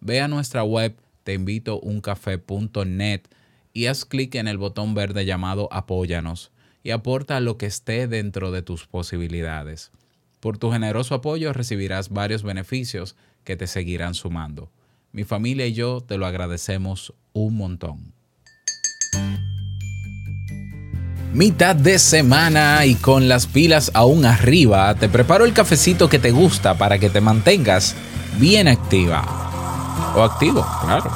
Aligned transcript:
Ve 0.00 0.20
a 0.20 0.28
nuestra 0.28 0.64
web 0.64 0.96
teinvitouncafé.net 1.24 3.20
y 3.72 3.86
haz 3.86 4.04
clic 4.04 4.34
en 4.34 4.48
el 4.48 4.58
botón 4.58 4.94
verde 4.94 5.24
llamado 5.24 5.68
Apóyanos 5.70 6.50
y 6.82 6.90
aporta 6.90 7.38
lo 7.40 7.58
que 7.58 7.66
esté 7.66 8.08
dentro 8.08 8.50
de 8.50 8.62
tus 8.62 8.86
posibilidades. 8.86 9.90
Por 10.40 10.56
tu 10.56 10.72
generoso 10.72 11.14
apoyo 11.14 11.52
recibirás 11.52 12.08
varios 12.08 12.42
beneficios 12.42 13.14
que 13.44 13.56
te 13.56 13.66
seguirán 13.66 14.14
sumando. 14.14 14.70
Mi 15.12 15.24
familia 15.24 15.66
y 15.66 15.74
yo 15.74 16.00
te 16.00 16.16
lo 16.16 16.24
agradecemos 16.24 17.12
un 17.32 17.56
montón. 17.56 18.14
Mitad 21.34 21.76
de 21.76 21.98
semana 21.98 22.86
y 22.86 22.94
con 22.96 23.28
las 23.28 23.46
pilas 23.46 23.90
aún 23.94 24.24
arriba, 24.24 24.94
te 24.94 25.08
preparo 25.08 25.44
el 25.44 25.52
cafecito 25.52 26.08
que 26.08 26.18
te 26.18 26.30
gusta 26.32 26.76
para 26.76 26.98
que 26.98 27.10
te 27.10 27.20
mantengas 27.20 27.94
bien 28.38 28.66
activa 28.66 29.49
o 30.16 30.22
activo, 30.22 30.66
claro. 30.82 31.10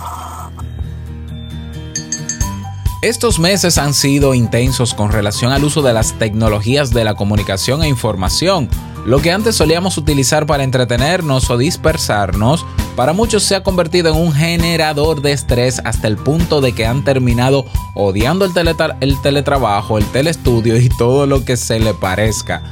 Estos 3.05 3.39
meses 3.39 3.77
han 3.77 3.93
sido 3.93 4.33
intensos 4.33 4.95
con 4.95 5.13
relación 5.13 5.53
al 5.53 5.63
uso 5.63 5.83
de 5.83 5.93
las 5.93 6.15
tecnologías 6.15 6.91
de 6.91 7.05
la 7.05 7.15
comunicación 7.15 7.83
e 7.83 7.89
información. 7.89 8.71
Lo 9.05 9.21
que 9.21 9.31
antes 9.31 9.57
solíamos 9.57 9.99
utilizar 9.99 10.47
para 10.47 10.65
entretenernos 10.65 11.51
o 11.51 11.59
dispersarnos, 11.59 12.65
para 12.97 13.13
muchos 13.13 13.43
se 13.43 13.57
ha 13.57 13.63
convertido 13.63 14.11
en 14.11 14.19
un 14.19 14.33
generador 14.33 15.21
de 15.21 15.33
estrés 15.33 15.83
hasta 15.85 16.09
el 16.09 16.17
punto 16.17 16.63
de 16.63 16.73
que 16.73 16.87
han 16.87 17.05
terminado 17.05 17.67
odiando 17.95 18.47
el, 18.47 18.53
el 19.01 19.21
teletrabajo, 19.21 19.99
el 19.99 20.07
telestudio 20.07 20.79
y 20.79 20.89
todo 20.89 21.27
lo 21.27 21.45
que 21.45 21.59
se 21.59 21.81
le 21.81 21.93
parezca. 21.93 22.63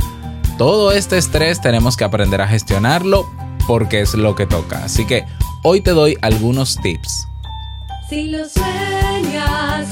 Todo 0.57 0.93
este 0.93 1.19
estrés 1.19 1.61
tenemos 1.61 1.99
que 1.99 2.05
aprender 2.05 2.41
a 2.41 2.49
gestionarlo 2.49 3.29
porque 3.67 4.01
es 4.01 4.15
lo 4.15 4.35
que 4.35 4.47
toca. 4.47 4.83
Así 4.83 5.05
que 5.05 5.27
Hoy 5.65 5.81
te 5.81 5.93
doy 5.93 6.19
algunos 6.23 6.77
tips. 6.83 7.29
Si 8.11 8.33
sueñas, 8.53 9.92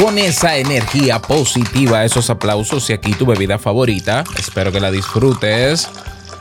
Con 0.00 0.16
esa 0.16 0.56
energía 0.56 1.20
positiva, 1.20 2.04
esos 2.04 2.30
aplausos 2.30 2.88
y 2.88 2.94
aquí 2.94 3.12
tu 3.12 3.26
bebida 3.26 3.58
favorita. 3.58 4.24
Espero 4.38 4.72
que 4.72 4.80
la 4.80 4.90
disfrutes. 4.90 5.90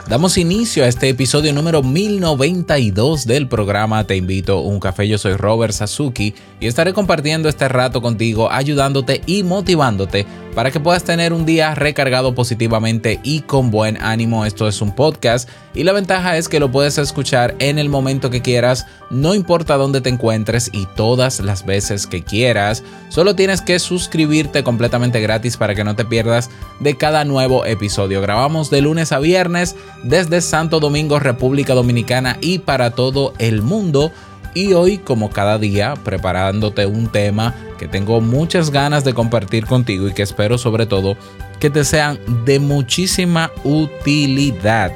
Damos 0.08 0.38
inicio 0.38 0.86
a 0.86 0.88
este 0.88 1.10
episodio 1.10 1.52
número 1.52 1.84
1092 1.84 3.28
del 3.28 3.48
programa 3.48 4.06
Te 4.06 4.16
invito 4.16 4.60
a 4.60 4.62
un 4.62 4.80
café. 4.80 5.08
Yo 5.08 5.18
soy 5.18 5.34
Robert 5.34 5.74
Sasuki 5.74 6.34
y 6.60 6.68
estaré 6.68 6.94
compartiendo 6.94 7.50
este 7.50 7.68
rato 7.68 8.02
contigo, 8.02 8.50
ayudándote 8.50 9.22
y 9.26 9.44
motivándote 9.44 10.26
para 10.56 10.72
que 10.72 10.80
puedas 10.80 11.04
tener 11.04 11.34
un 11.34 11.46
día 11.46 11.76
recargado 11.76 12.36
positivamente 12.36 13.20
y 13.24 13.42
con 13.42 13.72
buen 13.72 14.02
ánimo. 14.02 14.46
Esto 14.46 14.68
es 14.68 14.82
un 14.82 14.94
podcast 14.94 15.50
y 15.74 15.84
la 15.84 15.94
ventaja 15.94 16.38
es 16.38 16.50
que 16.50 16.60
lo 16.60 16.72
puedes 16.72 16.98
escuchar 16.98 17.56
en 17.60 17.80
el 17.80 17.90
momento 17.90 18.30
que 18.30 18.42
quieras, 18.42 18.86
no 19.10 19.36
importa 19.36 19.78
dónde 19.78 20.02
te 20.02 20.10
encuentres 20.10 20.70
y 20.74 20.88
todas 20.96 21.40
las 21.40 21.66
veces 21.66 22.08
que 22.08 22.24
quieras. 22.24 22.84
Solo 23.10 23.36
tienes 23.36 23.62
que 23.62 23.80
suscribirte 23.80 24.64
completamente 24.64 25.22
gratis 25.22 25.58
para 25.58 25.76
que 25.76 25.84
no 25.84 25.96
te 25.96 26.06
pierdas 26.06 26.50
de 26.80 26.98
cada 26.98 27.24
nuevo 27.26 27.66
episodio. 27.66 28.22
Grabamos 28.22 28.70
de 28.70 28.82
lunes 28.82 29.12
a 29.12 29.20
viernes 29.20 29.76
desde 30.04 30.42
Santo 30.42 30.80
Domingo, 30.80 31.20
República 31.20 31.74
Dominicana 31.74 32.38
y 32.42 32.60
para 32.60 32.92
todo 32.92 33.34
el 33.38 33.62
mundo. 33.62 34.12
Y 34.54 34.74
hoy, 34.74 34.98
como 34.98 35.30
cada 35.30 35.58
día, 35.58 35.94
preparándote 36.04 36.86
un 36.86 37.12
tema 37.12 37.54
que 37.78 37.88
tengo 37.88 38.20
muchas 38.20 38.72
ganas 38.72 39.04
de 39.04 39.14
compartir 39.14 39.66
contigo 39.66 40.08
y 40.08 40.14
que 40.14 40.24
espero 40.24 40.58
sobre 40.58 40.86
todo 40.86 41.16
que 41.60 41.70
te 41.70 41.84
sean 41.84 42.20
de 42.46 42.60
muchísima 42.60 43.52
utilidad. 43.64 44.92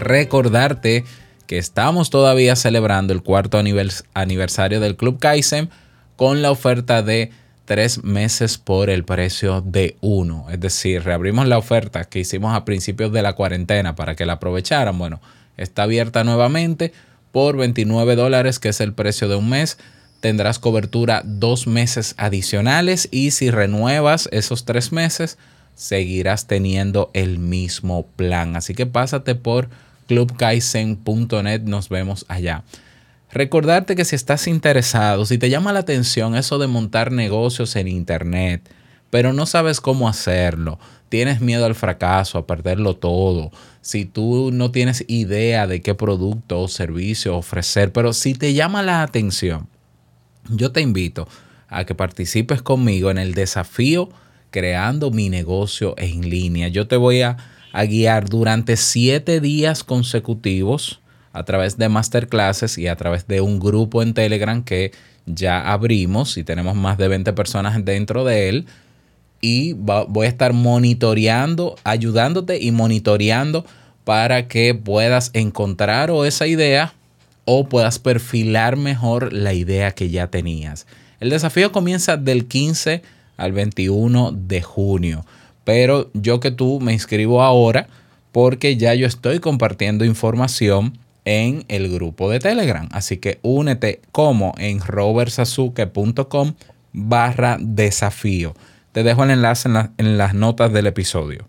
Recordarte 0.00 1.04
que 1.46 1.58
estamos 1.58 2.10
todavía 2.10 2.56
celebrando 2.56 3.12
el 3.12 3.22
cuarto 3.22 3.58
aniversario 4.14 4.80
del 4.80 4.96
Club 4.96 5.18
Kaizen 5.18 5.70
con 6.16 6.42
la 6.42 6.50
oferta 6.50 7.02
de 7.02 7.30
tres 7.64 8.02
meses 8.04 8.58
por 8.58 8.90
el 8.90 9.04
precio 9.04 9.60
de 9.60 9.96
uno. 10.00 10.46
Es 10.50 10.60
decir, 10.60 11.02
reabrimos 11.04 11.46
la 11.46 11.58
oferta 11.58 12.04
que 12.04 12.20
hicimos 12.20 12.54
a 12.54 12.64
principios 12.64 13.12
de 13.12 13.22
la 13.22 13.34
cuarentena 13.34 13.94
para 13.94 14.14
que 14.14 14.26
la 14.26 14.34
aprovecharan. 14.34 14.96
Bueno, 14.98 15.20
está 15.56 15.84
abierta 15.84 16.24
nuevamente 16.24 16.92
por 17.34 17.56
29 17.56 18.14
dólares, 18.14 18.60
que 18.60 18.68
es 18.70 18.80
el 18.80 18.94
precio 18.94 19.28
de 19.28 19.34
un 19.34 19.50
mes 19.50 19.76
tendrás 20.24 20.58
cobertura 20.58 21.20
dos 21.22 21.66
meses 21.66 22.14
adicionales 22.16 23.08
y 23.10 23.32
si 23.32 23.50
renuevas 23.50 24.26
esos 24.32 24.64
tres 24.64 24.90
meses, 24.90 25.36
seguirás 25.74 26.46
teniendo 26.46 27.10
el 27.12 27.38
mismo 27.38 28.06
plan. 28.16 28.56
Así 28.56 28.72
que 28.72 28.86
pásate 28.86 29.34
por 29.34 29.68
clubkaizen.net, 30.06 31.64
nos 31.64 31.90
vemos 31.90 32.24
allá. 32.28 32.64
Recordarte 33.32 33.96
que 33.96 34.06
si 34.06 34.16
estás 34.16 34.46
interesado, 34.48 35.26
si 35.26 35.36
te 35.36 35.50
llama 35.50 35.74
la 35.74 35.80
atención 35.80 36.36
eso 36.36 36.58
de 36.58 36.68
montar 36.68 37.12
negocios 37.12 37.76
en 37.76 37.86
Internet, 37.86 38.62
pero 39.10 39.34
no 39.34 39.44
sabes 39.44 39.82
cómo 39.82 40.08
hacerlo, 40.08 40.78
tienes 41.14 41.40
miedo 41.40 41.64
al 41.64 41.76
fracaso, 41.76 42.38
a 42.38 42.46
perderlo 42.48 42.96
todo, 42.96 43.52
si 43.82 44.04
tú 44.04 44.50
no 44.52 44.72
tienes 44.72 45.04
idea 45.06 45.68
de 45.68 45.80
qué 45.80 45.94
producto 45.94 46.60
o 46.60 46.66
servicio 46.66 47.36
ofrecer, 47.36 47.92
pero 47.92 48.12
si 48.12 48.34
te 48.34 48.52
llama 48.52 48.82
la 48.82 49.00
atención, 49.04 49.68
yo 50.48 50.72
te 50.72 50.80
invito 50.80 51.28
a 51.68 51.84
que 51.84 51.94
participes 51.94 52.62
conmigo 52.62 53.12
en 53.12 53.18
el 53.18 53.32
desafío 53.32 54.08
creando 54.50 55.12
mi 55.12 55.28
negocio 55.28 55.94
en 55.98 56.28
línea. 56.28 56.66
Yo 56.66 56.88
te 56.88 56.96
voy 56.96 57.22
a, 57.22 57.36
guiar 57.88 58.28
durante 58.28 58.76
siete 58.76 59.40
días 59.40 59.84
consecutivos 59.84 61.00
a 61.32 61.44
través 61.44 61.78
de 61.78 61.88
masterclasses 61.88 62.76
y 62.76 62.88
a 62.88 62.96
través 62.96 63.28
de 63.28 63.40
un 63.40 63.60
grupo 63.60 64.02
en 64.02 64.14
Telegram 64.14 64.64
que 64.64 64.90
ya 65.26 65.72
abrimos 65.72 66.36
y 66.38 66.42
tenemos 66.42 66.74
más 66.74 66.98
de 66.98 67.06
20 67.06 67.32
personas 67.34 67.84
dentro 67.84 68.24
de 68.24 68.48
él. 68.48 68.66
Y 69.46 69.74
voy 69.74 70.24
a 70.24 70.30
estar 70.30 70.54
monitoreando, 70.54 71.76
ayudándote 71.84 72.58
y 72.62 72.70
monitoreando 72.70 73.66
para 74.04 74.48
que 74.48 74.74
puedas 74.74 75.28
encontrar 75.34 76.10
o 76.10 76.24
esa 76.24 76.46
idea 76.46 76.94
o 77.44 77.68
puedas 77.68 77.98
perfilar 77.98 78.78
mejor 78.78 79.34
la 79.34 79.52
idea 79.52 79.90
que 79.90 80.08
ya 80.08 80.28
tenías. 80.28 80.86
El 81.20 81.28
desafío 81.28 81.72
comienza 81.72 82.16
del 82.16 82.46
15 82.46 83.02
al 83.36 83.52
21 83.52 84.32
de 84.32 84.62
junio, 84.62 85.26
pero 85.64 86.10
yo 86.14 86.40
que 86.40 86.50
tú 86.50 86.80
me 86.80 86.94
inscribo 86.94 87.42
ahora 87.42 87.88
porque 88.32 88.78
ya 88.78 88.94
yo 88.94 89.06
estoy 89.06 89.40
compartiendo 89.40 90.06
información 90.06 90.96
en 91.26 91.66
el 91.68 91.92
grupo 91.92 92.30
de 92.30 92.38
Telegram. 92.38 92.88
Así 92.92 93.18
que 93.18 93.40
únete 93.42 94.00
como 94.10 94.54
en 94.56 94.80
robertsazuke.com 94.80 96.54
barra 96.94 97.58
desafío. 97.60 98.54
Te 98.94 99.02
dejo 99.02 99.24
el 99.24 99.30
enlace 99.30 99.68
en, 99.98 100.18
las 100.18 100.34
notas 100.34 100.72
del 100.72 100.86
episodio. 100.86 101.48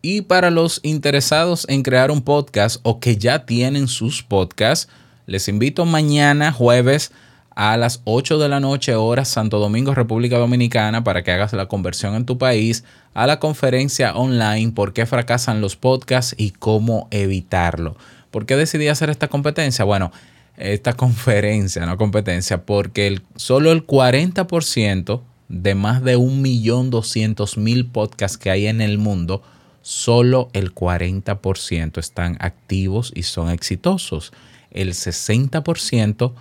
Y 0.00 0.20
para 0.20 0.48
los 0.48 0.78
interesados 0.84 1.66
en 1.68 1.82
crear 1.82 2.12
un 2.12 2.22
podcast 2.22 2.78
o 2.84 3.00
que 3.00 3.16
ya 3.16 3.46
tienen 3.46 3.88
sus 3.88 4.22
podcasts, 4.22 4.88
les 5.26 5.48
invito 5.48 5.84
mañana 5.86 6.52
jueves 6.52 7.10
a 7.56 7.76
las 7.76 8.00
8 8.04 8.38
de 8.38 8.48
la 8.48 8.60
noche 8.60 8.94
hora 8.94 9.24
Santo 9.24 9.58
Domingo, 9.58 9.92
República 9.92 10.38
Dominicana, 10.38 11.02
para 11.02 11.24
que 11.24 11.32
hagas 11.32 11.52
la 11.52 11.66
conversión 11.66 12.14
en 12.14 12.26
tu 12.26 12.38
país 12.38 12.84
a 13.12 13.26
la 13.26 13.40
conferencia 13.40 14.14
online 14.14 14.70
¿Por 14.70 14.92
qué 14.92 15.04
fracasan 15.04 15.60
los 15.60 15.74
podcasts 15.74 16.32
y 16.38 16.52
cómo 16.52 17.08
evitarlo? 17.10 17.96
¿Por 18.30 18.46
qué 18.46 18.54
decidí 18.54 18.86
hacer 18.86 19.10
esta 19.10 19.26
competencia? 19.26 19.84
Bueno, 19.84 20.12
esta 20.56 20.92
conferencia, 20.96 21.84
no 21.86 21.96
competencia, 21.96 22.64
porque 22.64 23.08
el, 23.08 23.22
solo 23.34 23.72
el 23.72 23.84
40% 23.84 25.22
de 25.52 25.74
más 25.74 26.02
de 26.02 26.16
1.200.000 26.16 27.92
podcasts 27.92 28.38
que 28.38 28.50
hay 28.50 28.66
en 28.66 28.80
el 28.80 28.96
mundo 28.96 29.42
solo 29.82 30.48
el 30.54 30.74
40% 30.74 31.98
están 31.98 32.38
activos 32.40 33.12
y 33.14 33.24
son 33.24 33.50
exitosos. 33.50 34.32
El 34.70 34.94
60% 34.94 36.32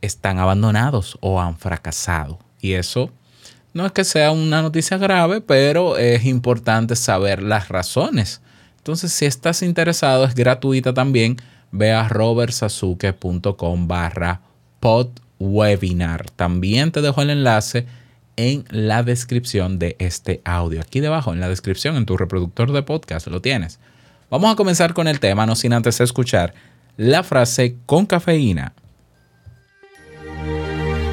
están 0.00 0.38
abandonados 0.38 1.18
o 1.20 1.40
han 1.40 1.58
fracasado. 1.58 2.38
Y 2.60 2.74
eso 2.74 3.10
no 3.74 3.84
es 3.84 3.92
que 3.92 4.04
sea 4.04 4.30
una 4.30 4.62
noticia 4.62 4.96
grave, 4.96 5.40
pero 5.40 5.98
es 5.98 6.24
importante 6.24 6.94
saber 6.94 7.42
las 7.42 7.68
razones. 7.68 8.40
Entonces, 8.78 9.12
si 9.12 9.26
estás 9.26 9.62
interesado, 9.62 10.24
es 10.24 10.36
gratuita 10.36 10.94
también. 10.94 11.36
Ve 11.72 11.92
a 11.92 12.08
robertsazuke.com 12.08 13.88
barra 13.88 14.42
podwebinar. 14.78 16.30
También 16.30 16.92
te 16.92 17.02
dejo 17.02 17.22
el 17.22 17.30
enlace 17.30 17.86
en 18.36 18.64
la 18.70 19.02
descripción 19.02 19.78
de 19.78 19.96
este 19.98 20.40
audio. 20.44 20.80
Aquí 20.80 21.00
debajo, 21.00 21.32
en 21.32 21.40
la 21.40 21.48
descripción, 21.48 21.96
en 21.96 22.06
tu 22.06 22.16
reproductor 22.16 22.72
de 22.72 22.82
podcast, 22.82 23.26
lo 23.26 23.40
tienes. 23.40 23.78
Vamos 24.30 24.52
a 24.52 24.56
comenzar 24.56 24.94
con 24.94 25.08
el 25.08 25.20
tema, 25.20 25.46
no 25.46 25.54
sin 25.54 25.72
antes 25.72 26.00
escuchar 26.00 26.54
la 26.96 27.22
frase 27.22 27.76
con 27.86 28.06
cafeína. 28.06 28.74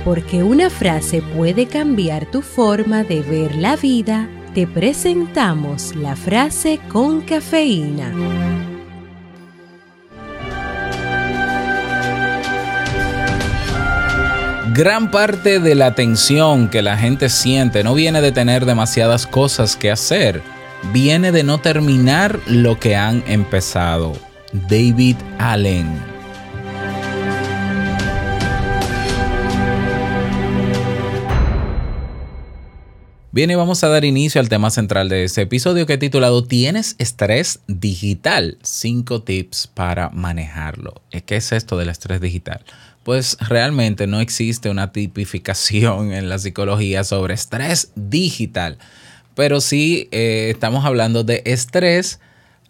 Porque 0.04 0.44
una 0.44 0.70
frase 0.70 1.22
puede 1.22 1.66
cambiar 1.68 2.30
tu 2.30 2.42
forma 2.42 3.04
de 3.04 3.22
ver 3.22 3.56
la 3.56 3.78
vida, 3.78 4.28
te 4.54 4.68
presentamos 4.68 5.96
la 5.96 6.16
frase 6.16 6.80
con 6.90 7.22
cafeína. 7.22 8.73
Gran 14.76 15.12
parte 15.12 15.60
de 15.60 15.76
la 15.76 15.94
tensión 15.94 16.68
que 16.68 16.82
la 16.82 16.98
gente 16.98 17.30
siente 17.30 17.84
no 17.84 17.94
viene 17.94 18.22
de 18.22 18.32
tener 18.32 18.66
demasiadas 18.66 19.28
cosas 19.28 19.78
que 19.78 19.92
hacer, 19.92 20.42
viene 20.92 21.32
de 21.32 21.44
no 21.44 21.60
terminar 21.60 22.40
lo 22.48 22.80
que 22.80 22.96
han 22.96 23.24
empezado. 23.28 24.14
David 24.52 25.18
Allen 25.38 26.14
Bien, 33.34 33.50
y 33.50 33.56
vamos 33.56 33.84
a 33.84 33.88
dar 33.88 34.06
inicio 34.06 34.40
al 34.40 34.48
tema 34.48 34.70
central 34.70 35.10
de 35.10 35.24
este 35.24 35.42
episodio 35.42 35.88
que 35.88 35.94
he 35.94 35.98
titulado 35.98 36.44
¿Tienes 36.44 36.96
estrés 37.00 37.62
digital? 37.66 38.60
Cinco 38.62 39.24
tips 39.24 39.66
para 39.74 40.10
manejarlo. 40.10 41.02
¿Qué 41.26 41.38
es 41.38 41.52
esto 41.52 41.76
del 41.76 41.90
estrés 41.90 42.22
digital? 42.22 42.64
Pues 43.04 43.38
realmente 43.40 44.08
no 44.08 44.20
existe 44.20 44.70
una 44.70 44.92
tipificación 44.92 46.14
en 46.14 46.30
la 46.30 46.40
psicología 46.40 47.04
sobre 47.04 47.34
estrés 47.34 47.92
digital. 47.96 48.78
Pero 49.36 49.62
sí 49.62 50.08
eh, 50.12 50.50
estamos 50.52 50.86
hablando 50.86 51.24
de 51.24 51.42
estrés, 51.46 52.20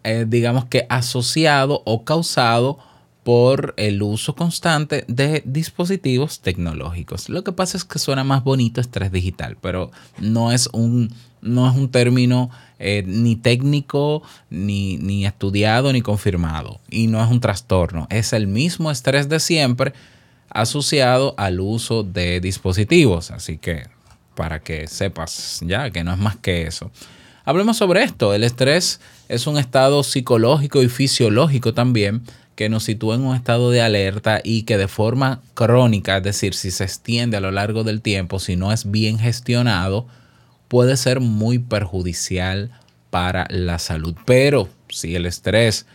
eh, 0.04 0.26
digamos 0.28 0.66
que 0.66 0.86
asociado 0.90 1.82
o 1.86 2.04
causado 2.04 2.80
por 3.24 3.74
el 3.78 4.02
uso 4.02 4.36
constante 4.36 5.06
de 5.08 5.44
dispositivos 5.46 6.42
tecnológicos. 6.42 7.30
Lo 7.30 7.44
que 7.44 7.54
pasa 7.54 7.78
es 7.78 7.86
que 7.86 8.00
suena 8.00 8.24
más 8.24 8.44
bonito 8.44 8.82
estrés 8.82 9.12
digital, 9.12 9.58
pero 9.62 9.92
no 10.20 10.52
es 10.52 10.68
un, 10.74 11.14
no 11.42 11.70
es 11.70 11.76
un 11.76 11.90
término 11.90 12.50
eh, 12.80 13.04
ni 13.06 13.38
técnico, 13.38 14.24
ni, 14.50 14.98
ni 14.98 15.26
estudiado, 15.26 15.94
ni 15.94 16.02
confirmado. 16.02 16.82
Y 16.90 17.08
no 17.08 17.24
es 17.24 17.32
un 17.32 17.40
trastorno. 17.40 18.08
Es 18.10 18.34
el 18.34 18.48
mismo 18.48 18.92
estrés 18.92 19.30
de 19.30 19.40
siempre, 19.40 19.94
asociado 20.54 21.36
al 21.38 21.60
uso 21.60 22.04
de 22.04 22.40
dispositivos. 22.40 23.32
Así 23.32 23.58
que 23.58 23.88
para 24.36 24.60
que 24.60 24.88
sepas 24.88 25.60
ya 25.66 25.92
que 25.92 26.04
no 26.04 26.14
es 26.14 26.20
más 26.20 26.38
que 26.38 26.64
eso. 26.64 26.92
Hablemos 27.46 27.78
sobre 27.78 28.04
esto. 28.04 28.34
El 28.34 28.44
estrés 28.44 29.02
es 29.28 29.48
un 29.48 29.58
estado 29.58 30.04
psicológico 30.04 30.82
y 30.82 30.90
fisiológico 30.90 31.74
también 31.74 32.24
que 32.56 32.70
nos 32.70 32.84
sitúa 32.84 33.16
en 33.16 33.22
un 33.22 33.36
estado 33.36 33.72
de 33.72 33.82
alerta 33.82 34.40
y 34.44 34.64
que 34.64 34.78
de 34.78 34.88
forma 34.88 35.42
crónica, 35.56 36.18
es 36.18 36.24
decir, 36.24 36.54
si 36.54 36.72
se 36.72 36.84
extiende 36.84 37.38
a 37.38 37.42
lo 37.42 37.52
largo 37.52 37.84
del 37.84 38.02
tiempo, 38.02 38.40
si 38.40 38.56
no 38.56 38.72
es 38.72 38.90
bien 38.90 39.18
gestionado, 39.18 40.08
puede 40.68 40.96
ser 40.98 41.20
muy 41.20 41.58
perjudicial 41.60 42.72
para 43.10 43.48
la 43.50 43.80
salud. 43.80 44.16
Pero 44.26 44.70
si 44.90 45.16
el 45.16 45.26
estrés 45.26 45.86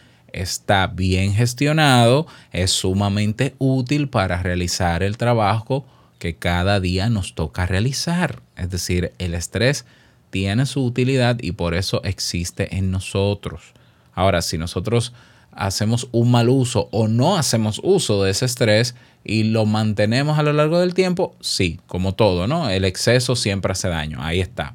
está 0.40 0.87
bien 0.87 1.35
gestionado, 1.35 2.26
es 2.52 2.70
sumamente 2.70 3.55
útil 3.58 4.08
para 4.08 4.43
realizar 4.43 5.02
el 5.02 5.17
trabajo 5.17 5.85
que 6.19 6.37
cada 6.37 6.81
día 6.81 7.08
nos 7.08 7.35
toca 7.35 7.67
realizar. 7.67 8.43
Es 8.56 8.70
decir, 8.70 9.12
el 9.19 9.35
estrés 9.35 9.85
tiene 10.31 10.67
su 10.67 10.85
utilidad 10.85 11.38
y 11.40 11.52
por 11.52 11.75
eso 11.75 12.02
existe 12.05 12.76
en 12.76 12.90
nosotros. 12.90 13.73
Ahora, 14.14 14.43
si 14.43 14.58
nosotros 14.58 15.12
hacemos 15.52 16.08
un 16.12 16.31
mal 16.31 16.49
uso 16.49 16.88
o 16.93 17.08
no 17.08 17.37
hacemos 17.37 17.81
uso 17.82 18.23
de 18.23 18.31
ese 18.31 18.44
estrés 18.44 18.94
y 19.25 19.44
lo 19.44 19.67
mantenemos 19.67 20.38
a 20.38 20.43
lo 20.43 20.52
largo 20.52 20.79
del 20.79 20.94
tiempo, 20.94 21.35
sí, 21.40 21.81
como 21.87 22.14
todo, 22.14 22.46
¿no? 22.46 22.70
El 22.70 22.85
exceso 22.85 23.37
siempre 23.37 23.73
hace 23.73 23.88
daño, 23.88 24.19
ahí 24.20 24.40
está. 24.40 24.75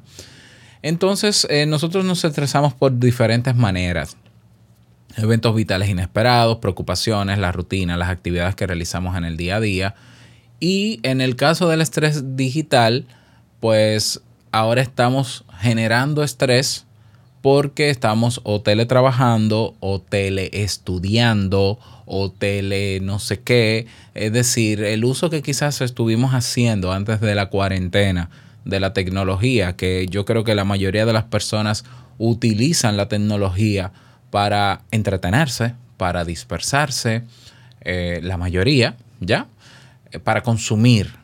Entonces, 0.82 1.46
eh, 1.48 1.64
nosotros 1.64 2.04
nos 2.04 2.24
estresamos 2.24 2.74
por 2.74 2.98
diferentes 2.98 3.56
maneras 3.56 4.18
eventos 5.16 5.54
vitales 5.54 5.88
inesperados, 5.88 6.58
preocupaciones, 6.58 7.38
la 7.38 7.52
rutina, 7.52 7.96
las 7.96 8.08
actividades 8.08 8.54
que 8.54 8.66
realizamos 8.66 9.16
en 9.16 9.24
el 9.24 9.36
día 9.36 9.56
a 9.56 9.60
día. 9.60 9.94
Y 10.60 11.00
en 11.02 11.20
el 11.20 11.36
caso 11.36 11.68
del 11.68 11.80
estrés 11.80 12.36
digital, 12.36 13.06
pues 13.60 14.20
ahora 14.52 14.82
estamos 14.82 15.44
generando 15.58 16.22
estrés 16.22 16.86
porque 17.42 17.90
estamos 17.90 18.40
o 18.44 18.62
teletrabajando 18.62 19.74
o 19.80 20.00
teleestudiando 20.00 21.78
o 22.06 22.30
tele 22.30 23.00
no 23.00 23.18
sé 23.18 23.40
qué. 23.40 23.86
Es 24.14 24.32
decir, 24.32 24.82
el 24.82 25.04
uso 25.04 25.28
que 25.28 25.42
quizás 25.42 25.80
estuvimos 25.80 26.32
haciendo 26.32 26.92
antes 26.92 27.20
de 27.20 27.34
la 27.34 27.50
cuarentena 27.50 28.30
de 28.64 28.80
la 28.80 28.94
tecnología, 28.94 29.76
que 29.76 30.06
yo 30.08 30.24
creo 30.24 30.44
que 30.44 30.54
la 30.54 30.64
mayoría 30.64 31.04
de 31.04 31.12
las 31.12 31.24
personas 31.24 31.84
utilizan 32.16 32.96
la 32.96 33.08
tecnología 33.08 33.92
para 34.34 34.80
entretenerse, 34.90 35.74
para 35.96 36.24
dispersarse, 36.24 37.22
eh, 37.82 38.18
la 38.20 38.36
mayoría, 38.36 38.96
¿ya? 39.20 39.46
Eh, 40.10 40.18
para 40.18 40.42
consumir, 40.42 41.14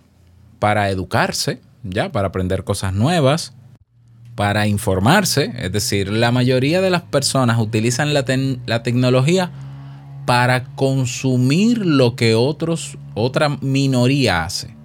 para 0.60 0.90
educarse, 0.90 1.58
¿ya? 1.82 2.12
Para 2.12 2.28
aprender 2.28 2.62
cosas 2.62 2.92
nuevas, 2.92 3.52
para 4.36 4.68
informarse, 4.68 5.52
es 5.56 5.72
decir, 5.72 6.12
la 6.12 6.30
mayoría 6.30 6.80
de 6.80 6.90
las 6.90 7.02
personas 7.02 7.58
utilizan 7.58 8.14
la, 8.14 8.24
la 8.66 8.84
tecnología 8.84 9.50
para 10.24 10.66
consumir 10.76 11.84
lo 11.84 12.14
que 12.14 12.36
otros, 12.36 12.96
otra 13.14 13.48
minoría 13.48 14.44
hace, 14.44 14.76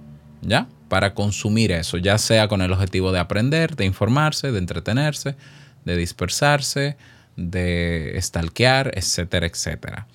¿ya? 0.42 0.66
Para 0.88 1.14
consumir 1.14 1.70
eso, 1.70 1.96
ya 1.96 2.18
sea 2.18 2.48
con 2.48 2.60
el 2.60 2.72
objetivo 2.72 3.12
de 3.12 3.20
aprender, 3.20 3.76
de 3.76 3.84
informarse, 3.84 4.50
de 4.50 4.58
entretenerse, 4.58 5.36
de 5.84 5.96
dispersarse, 5.96 6.96
de 7.36 8.18
stalkear, 8.20 8.92
etcétera, 8.94 9.46
etcétera. 9.46 10.06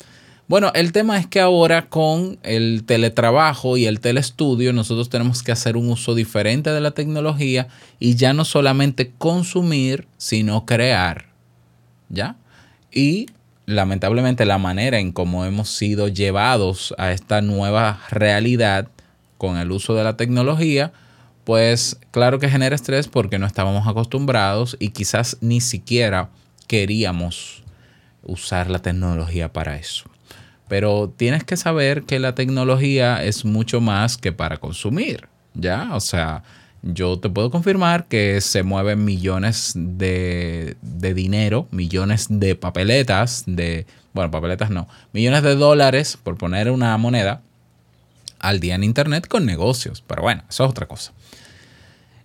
Bueno, 0.47 0.71
el 0.75 0.91
tema 0.91 1.17
es 1.17 1.27
que 1.27 1.39
ahora 1.39 1.87
con 1.87 2.37
el 2.43 2.83
teletrabajo 2.85 3.77
y 3.77 3.85
el 3.85 4.01
telestudio 4.01 4.73
nosotros 4.73 5.07
tenemos 5.09 5.43
que 5.43 5.53
hacer 5.53 5.77
un 5.77 5.89
uso 5.89 6.13
diferente 6.13 6.71
de 6.71 6.81
la 6.81 6.91
tecnología 6.91 7.69
y 7.99 8.15
ya 8.15 8.33
no 8.33 8.43
solamente 8.43 9.13
consumir, 9.17 10.07
sino 10.17 10.65
crear. 10.65 11.27
¿Ya? 12.09 12.35
Y 12.91 13.27
lamentablemente 13.65 14.45
la 14.45 14.57
manera 14.57 14.99
en 14.99 15.13
cómo 15.13 15.45
hemos 15.45 15.69
sido 15.69 16.09
llevados 16.09 16.93
a 16.97 17.13
esta 17.13 17.41
nueva 17.41 18.01
realidad 18.09 18.89
con 19.37 19.57
el 19.57 19.71
uso 19.71 19.95
de 19.95 20.03
la 20.03 20.17
tecnología, 20.17 20.91
pues 21.45 21.97
claro 22.11 22.39
que 22.39 22.49
genera 22.49 22.75
estrés 22.75 23.07
porque 23.07 23.39
no 23.39 23.45
estábamos 23.45 23.87
acostumbrados 23.87 24.75
y 24.79 24.89
quizás 24.89 25.37
ni 25.39 25.61
siquiera 25.61 26.29
queríamos 26.71 27.63
usar 28.23 28.69
la 28.69 28.79
tecnología 28.79 29.51
para 29.51 29.75
eso. 29.75 30.05
Pero 30.69 31.13
tienes 31.17 31.43
que 31.43 31.57
saber 31.57 32.03
que 32.03 32.17
la 32.17 32.33
tecnología 32.33 33.25
es 33.25 33.43
mucho 33.43 33.81
más 33.81 34.15
que 34.15 34.31
para 34.31 34.55
consumir, 34.55 35.27
¿ya? 35.53 35.89
O 35.91 35.99
sea, 35.99 36.43
yo 36.81 37.19
te 37.19 37.29
puedo 37.29 37.51
confirmar 37.51 38.05
que 38.05 38.39
se 38.39 38.63
mueven 38.63 39.03
millones 39.03 39.73
de, 39.75 40.77
de 40.81 41.13
dinero, 41.13 41.67
millones 41.71 42.27
de 42.29 42.55
papeletas, 42.55 43.43
de, 43.45 43.85
bueno, 44.13 44.31
papeletas 44.31 44.69
no, 44.69 44.87
millones 45.11 45.43
de 45.43 45.55
dólares, 45.55 46.17
por 46.23 46.37
poner 46.37 46.71
una 46.71 46.97
moneda, 46.97 47.41
al 48.39 48.61
día 48.61 48.75
en 48.75 48.85
Internet 48.85 49.27
con 49.27 49.45
negocios. 49.45 50.01
Pero 50.07 50.21
bueno, 50.21 50.43
eso 50.49 50.63
es 50.63 50.69
otra 50.69 50.87
cosa. 50.87 51.11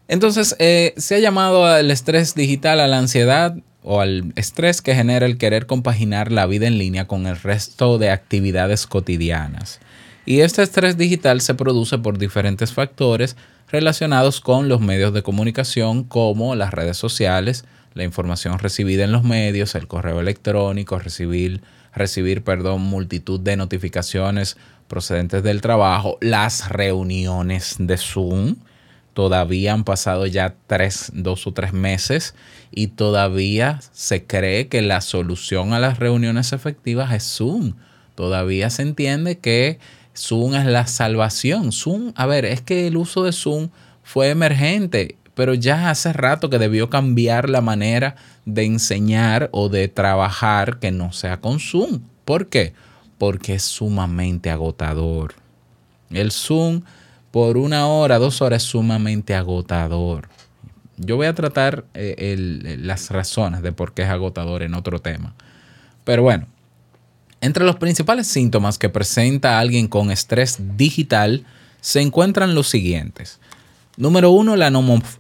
Entonces, 0.06 0.54
eh, 0.60 0.94
se 0.98 1.16
ha 1.16 1.18
llamado 1.18 1.66
al 1.66 1.90
estrés 1.90 2.36
digital 2.36 2.78
a 2.78 2.86
la 2.86 2.98
ansiedad 2.98 3.56
o 3.88 4.00
al 4.00 4.32
estrés 4.34 4.82
que 4.82 4.96
genera 4.96 5.26
el 5.26 5.38
querer 5.38 5.66
compaginar 5.66 6.32
la 6.32 6.46
vida 6.46 6.66
en 6.66 6.76
línea 6.76 7.06
con 7.06 7.28
el 7.28 7.36
resto 7.40 7.98
de 7.98 8.10
actividades 8.10 8.88
cotidianas. 8.88 9.78
Y 10.26 10.40
este 10.40 10.64
estrés 10.64 10.98
digital 10.98 11.40
se 11.40 11.54
produce 11.54 11.96
por 11.98 12.18
diferentes 12.18 12.72
factores 12.72 13.36
relacionados 13.70 14.40
con 14.40 14.68
los 14.68 14.80
medios 14.80 15.14
de 15.14 15.22
comunicación 15.22 16.02
como 16.02 16.56
las 16.56 16.74
redes 16.74 16.96
sociales, 16.96 17.64
la 17.94 18.02
información 18.02 18.58
recibida 18.58 19.04
en 19.04 19.12
los 19.12 19.22
medios, 19.22 19.76
el 19.76 19.86
correo 19.86 20.18
electrónico, 20.18 20.98
recibir, 20.98 21.60
recibir 21.94 22.42
perdón, 22.42 22.82
multitud 22.82 23.38
de 23.38 23.56
notificaciones 23.56 24.56
procedentes 24.88 25.44
del 25.44 25.60
trabajo, 25.60 26.18
las 26.20 26.70
reuniones 26.70 27.76
de 27.78 27.96
Zoom, 27.96 28.56
todavía 29.16 29.72
han 29.72 29.84
pasado 29.84 30.26
ya 30.26 30.56
tres, 30.66 31.10
dos 31.14 31.46
o 31.46 31.52
tres 31.54 31.72
meses 31.72 32.34
y 32.70 32.88
todavía 32.88 33.80
se 33.92 34.26
cree 34.26 34.68
que 34.68 34.82
la 34.82 35.00
solución 35.00 35.72
a 35.72 35.78
las 35.78 35.98
reuniones 35.98 36.52
efectivas 36.52 37.14
es 37.14 37.22
Zoom. 37.22 37.76
Todavía 38.14 38.68
se 38.68 38.82
entiende 38.82 39.38
que 39.38 39.78
Zoom 40.14 40.54
es 40.54 40.66
la 40.66 40.86
salvación. 40.86 41.72
Zoom, 41.72 42.12
a 42.14 42.26
ver, 42.26 42.44
es 42.44 42.60
que 42.60 42.88
el 42.88 42.98
uso 42.98 43.24
de 43.24 43.32
Zoom 43.32 43.70
fue 44.02 44.28
emergente, 44.28 45.16
pero 45.34 45.54
ya 45.54 45.88
hace 45.88 46.12
rato 46.12 46.50
que 46.50 46.58
debió 46.58 46.90
cambiar 46.90 47.48
la 47.48 47.62
manera 47.62 48.16
de 48.44 48.66
enseñar 48.66 49.48
o 49.50 49.70
de 49.70 49.88
trabajar 49.88 50.78
que 50.78 50.90
no 50.90 51.14
sea 51.14 51.40
con 51.40 51.58
Zoom. 51.58 52.02
¿Por 52.26 52.48
qué? 52.48 52.74
Porque 53.16 53.54
es 53.54 53.62
sumamente 53.62 54.50
agotador. 54.50 55.32
El 56.10 56.32
Zoom 56.32 56.82
por 57.36 57.58
una 57.58 57.86
hora, 57.86 58.18
dos 58.18 58.40
horas 58.40 58.62
es 58.62 58.70
sumamente 58.70 59.34
agotador. 59.34 60.30
Yo 60.96 61.16
voy 61.16 61.26
a 61.26 61.34
tratar 61.34 61.84
eh, 61.92 62.78
las 62.80 63.10
razones 63.10 63.60
de 63.60 63.72
por 63.72 63.92
qué 63.92 64.04
es 64.04 64.08
agotador 64.08 64.62
en 64.62 64.72
otro 64.72 65.00
tema. 65.00 65.34
Pero 66.04 66.22
bueno, 66.22 66.46
entre 67.42 67.66
los 67.66 67.76
principales 67.76 68.26
síntomas 68.26 68.78
que 68.78 68.88
presenta 68.88 69.58
alguien 69.58 69.86
con 69.86 70.10
estrés 70.10 70.56
digital 70.78 71.44
se 71.82 72.00
encuentran 72.00 72.54
los 72.54 72.70
siguientes. 72.70 73.38
Número 73.98 74.30
uno, 74.30 74.56
la, 74.56 74.72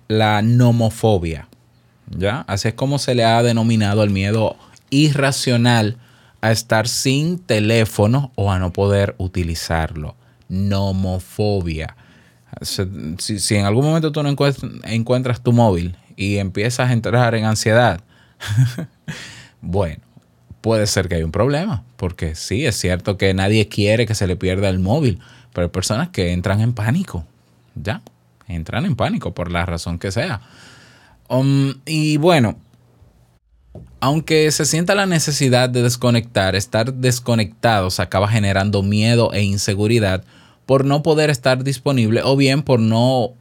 la 0.08 0.40
nomofobia. 0.40 1.48
¿ya? 2.08 2.46
Así 2.48 2.68
es 2.68 2.74
como 2.74 2.98
se 2.98 3.14
le 3.14 3.26
ha 3.26 3.42
denominado 3.42 4.02
el 4.02 4.08
miedo 4.08 4.56
irracional 4.88 5.98
a 6.40 6.50
estar 6.50 6.88
sin 6.88 7.38
teléfono 7.38 8.32
o 8.36 8.50
a 8.50 8.58
no 8.58 8.72
poder 8.72 9.14
utilizarlo 9.18 10.16
nomofobia. 10.48 11.94
Si, 12.62 13.54
en 13.54 13.66
algún 13.66 13.84
momento 13.84 14.12
tú 14.12 14.22
no 14.22 14.30
encuentras, 14.30 15.42
tu 15.42 15.52
móvil 15.52 15.96
y 16.16 16.38
empiezas 16.38 16.88
a 16.88 16.92
entrar 16.92 17.34
en 17.34 17.44
ansiedad, 17.44 18.00
bueno, 19.60 20.02
puede 20.62 20.86
ser 20.86 21.08
que 21.08 21.16
hay 21.16 21.22
un 21.22 21.32
problema, 21.32 21.84
porque 21.96 22.34
sí, 22.34 22.64
es 22.64 22.76
cierto 22.76 23.18
que 23.18 23.34
nadie 23.34 23.68
quiere 23.68 24.06
que 24.06 24.14
se 24.14 24.26
le 24.26 24.36
pierda 24.36 24.68
el 24.70 24.78
móvil, 24.78 25.20
pero 25.52 25.66
hay 25.66 25.70
personas 25.70 26.08
que 26.08 26.32
entran 26.32 26.60
en 26.60 26.72
pánico, 26.72 27.26
ya, 27.74 28.02
entran 28.48 28.86
en 28.86 28.96
pánico 28.96 29.34
por 29.34 29.52
la 29.52 29.66
razón 29.66 29.98
que 29.98 30.10
sea. 30.10 30.40
Um, 31.28 31.74
y 31.84 32.16
bueno, 32.16 32.56
aunque 34.00 34.50
se 34.50 34.64
sienta 34.64 34.94
la 34.94 35.06
necesidad 35.06 35.68
de 35.68 35.82
desconectar, 35.82 36.54
estar 36.56 36.94
desconectados 36.94 38.00
acaba 38.00 38.28
generando 38.28 38.82
miedo 38.82 39.32
e 39.32 39.42
inseguridad 39.42 40.24
por 40.66 40.84
no 40.84 41.02
poder 41.02 41.30
estar 41.30 41.64
disponible 41.64 42.22
o 42.24 42.36
bien 42.36 42.62
por 42.62 42.80
no 42.80 43.32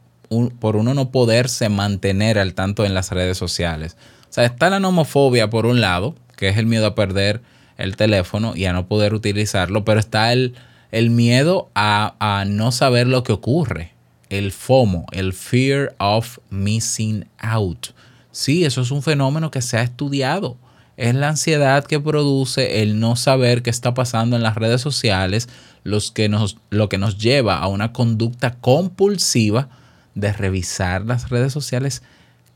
por 0.58 0.74
uno 0.76 0.94
no 0.94 1.10
poderse 1.10 1.68
mantener 1.68 2.38
al 2.38 2.54
tanto 2.54 2.84
en 2.84 2.94
las 2.94 3.12
redes 3.12 3.38
sociales. 3.38 3.96
O 4.28 4.32
sea, 4.32 4.44
está 4.44 4.70
la 4.70 4.80
nomofobia 4.80 5.50
por 5.50 5.66
un 5.66 5.80
lado, 5.80 6.16
que 6.36 6.48
es 6.48 6.56
el 6.56 6.66
miedo 6.66 6.86
a 6.86 6.94
perder 6.94 7.42
el 7.78 7.96
teléfono 7.96 8.56
y 8.56 8.64
a 8.64 8.72
no 8.72 8.86
poder 8.86 9.14
utilizarlo, 9.14 9.84
pero 9.84 10.00
está 10.00 10.32
el, 10.32 10.54
el 10.90 11.10
miedo 11.10 11.70
a, 11.74 12.14
a 12.18 12.44
no 12.44 12.72
saber 12.72 13.06
lo 13.06 13.22
que 13.22 13.32
ocurre, 13.32 13.92
el 14.30 14.50
FOMO, 14.50 15.06
el 15.12 15.32
fear 15.32 15.94
of 15.98 16.38
missing 16.50 17.26
out. 17.38 17.88
Sí, 18.32 18.64
eso 18.64 18.80
es 18.80 18.90
un 18.90 19.02
fenómeno 19.02 19.50
que 19.50 19.62
se 19.62 19.78
ha 19.78 19.82
estudiado. 19.82 20.56
Es 20.96 21.14
la 21.14 21.28
ansiedad 21.28 21.84
que 21.84 22.00
produce 22.00 22.82
el 22.82 22.98
no 23.00 23.16
saber 23.16 23.62
qué 23.62 23.70
está 23.70 23.94
pasando 23.94 24.36
en 24.36 24.42
las 24.42 24.56
redes 24.56 24.80
sociales, 24.80 25.48
los 25.84 26.10
que 26.10 26.28
nos, 26.28 26.56
lo 26.70 26.88
que 26.88 26.98
nos 26.98 27.18
lleva 27.18 27.58
a 27.58 27.68
una 27.68 27.92
conducta 27.92 28.56
compulsiva 28.60 29.68
de 30.14 30.32
revisar 30.32 31.04
las 31.04 31.28
redes 31.28 31.52
sociales 31.52 32.02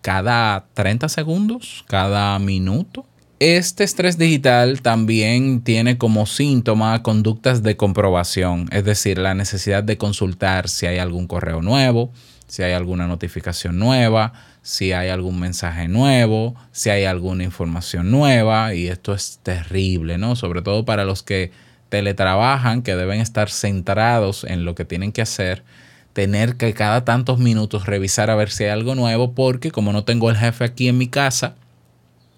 cada 0.01 0.67
30 0.75 1.09
segundos, 1.09 1.85
cada 1.87 2.39
minuto. 2.39 3.05
Este 3.39 3.85
estrés 3.85 4.19
digital 4.19 4.83
también 4.83 5.63
tiene 5.63 5.97
como 5.97 6.27
síntoma 6.27 7.03
conductas 7.03 7.63
de 7.63 7.77
comprobación, 7.77 8.69
es 8.71 8.85
decir, 8.85 9.17
la 9.17 9.35
necesidad 9.35 9.83
de 9.83 9.97
consultar 9.97 10.69
si 10.69 10.87
hay 10.87 10.99
algún 10.99 11.27
correo 11.27 11.63
nuevo, 11.63 12.13
si 12.51 12.65
hay 12.65 12.73
alguna 12.73 13.07
notificación 13.07 13.79
nueva, 13.79 14.33
si 14.61 14.91
hay 14.91 15.09
algún 15.09 15.39
mensaje 15.39 15.87
nuevo, 15.87 16.57
si 16.73 16.91
hay 16.91 17.05
alguna 17.05 17.45
información 17.45 18.11
nueva, 18.11 18.75
y 18.75 18.89
esto 18.89 19.15
es 19.15 19.39
terrible, 19.45 20.19
¿no? 20.19 20.35
Sobre 20.35 20.61
todo 20.61 20.85
para 20.85 21.05
los 21.05 21.23
que 21.23 21.53
teletrabajan, 21.91 22.83
que 22.83 22.97
deben 22.97 23.21
estar 23.21 23.51
centrados 23.51 24.43
en 24.43 24.65
lo 24.65 24.75
que 24.75 24.85
tienen 24.85 25.13
que 25.13 25.23
hacer, 25.23 25.63
tener 26.13 26.57
que 26.57 26.75
cada 26.75 27.05
tantos 27.05 27.39
minutos 27.39 27.87
revisar 27.87 28.31
a 28.31 28.35
ver 28.35 28.51
si 28.51 28.65
hay 28.65 28.71
algo 28.71 28.97
nuevo, 28.97 29.33
porque 29.33 29.71
como 29.71 29.93
no 29.93 30.03
tengo 30.03 30.29
el 30.29 30.37
jefe 30.37 30.65
aquí 30.65 30.89
en 30.89 30.99
mi 30.99 31.07
casa, 31.07 31.55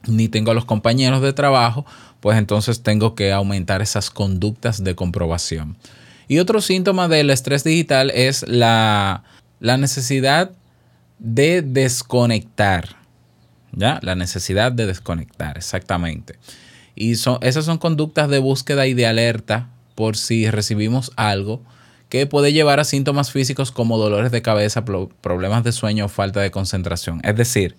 ni 0.07 0.29
tengo 0.29 0.51
a 0.51 0.55
los 0.55 0.67
compañeros 0.67 1.23
de 1.23 1.33
trabajo, 1.33 1.87
pues 2.21 2.37
entonces 2.37 2.83
tengo 2.83 3.15
que 3.15 3.33
aumentar 3.33 3.81
esas 3.81 4.11
conductas 4.11 4.85
de 4.85 4.95
comprobación. 4.95 5.79
Y 6.29 6.39
otro 6.39 6.61
síntoma 6.61 7.09
del 7.09 7.31
estrés 7.31 7.65
digital 7.65 8.11
es 8.11 8.47
la 8.47 9.25
la 9.63 9.77
necesidad 9.77 10.51
de 11.21 11.63
desconectar. 11.63 12.97
¿Ya? 13.71 14.01
La 14.03 14.17
necesidad 14.17 14.73
de 14.73 14.87
desconectar, 14.87 15.57
exactamente. 15.57 16.37
Y 16.97 17.15
son, 17.15 17.39
esas 17.43 17.65
son 17.65 17.79
conductas 17.79 18.29
de 18.29 18.41
búsqueda 18.41 18.87
y 18.89 18.93
de 18.93 19.07
alerta 19.07 19.71
por 19.95 20.17
si 20.17 20.51
recibimos 20.51 21.13
algo 21.17 21.63
que 22.09 22.27
puede 22.27 22.53
llevar 22.53 22.81
a 22.81 22.85
síntomas 22.85 23.31
físicos 23.31 23.71
como 23.71 23.99
dolores 23.99 24.33
de 24.33 24.43
cabeza, 24.43 24.85
problemas 24.85 25.63
de 25.63 25.73
sueño 25.73 26.07
o 26.07 26.09
falta 26.09 26.41
de 26.41 26.51
concentración. 26.51 27.21
Es 27.23 27.37
decir, 27.37 27.77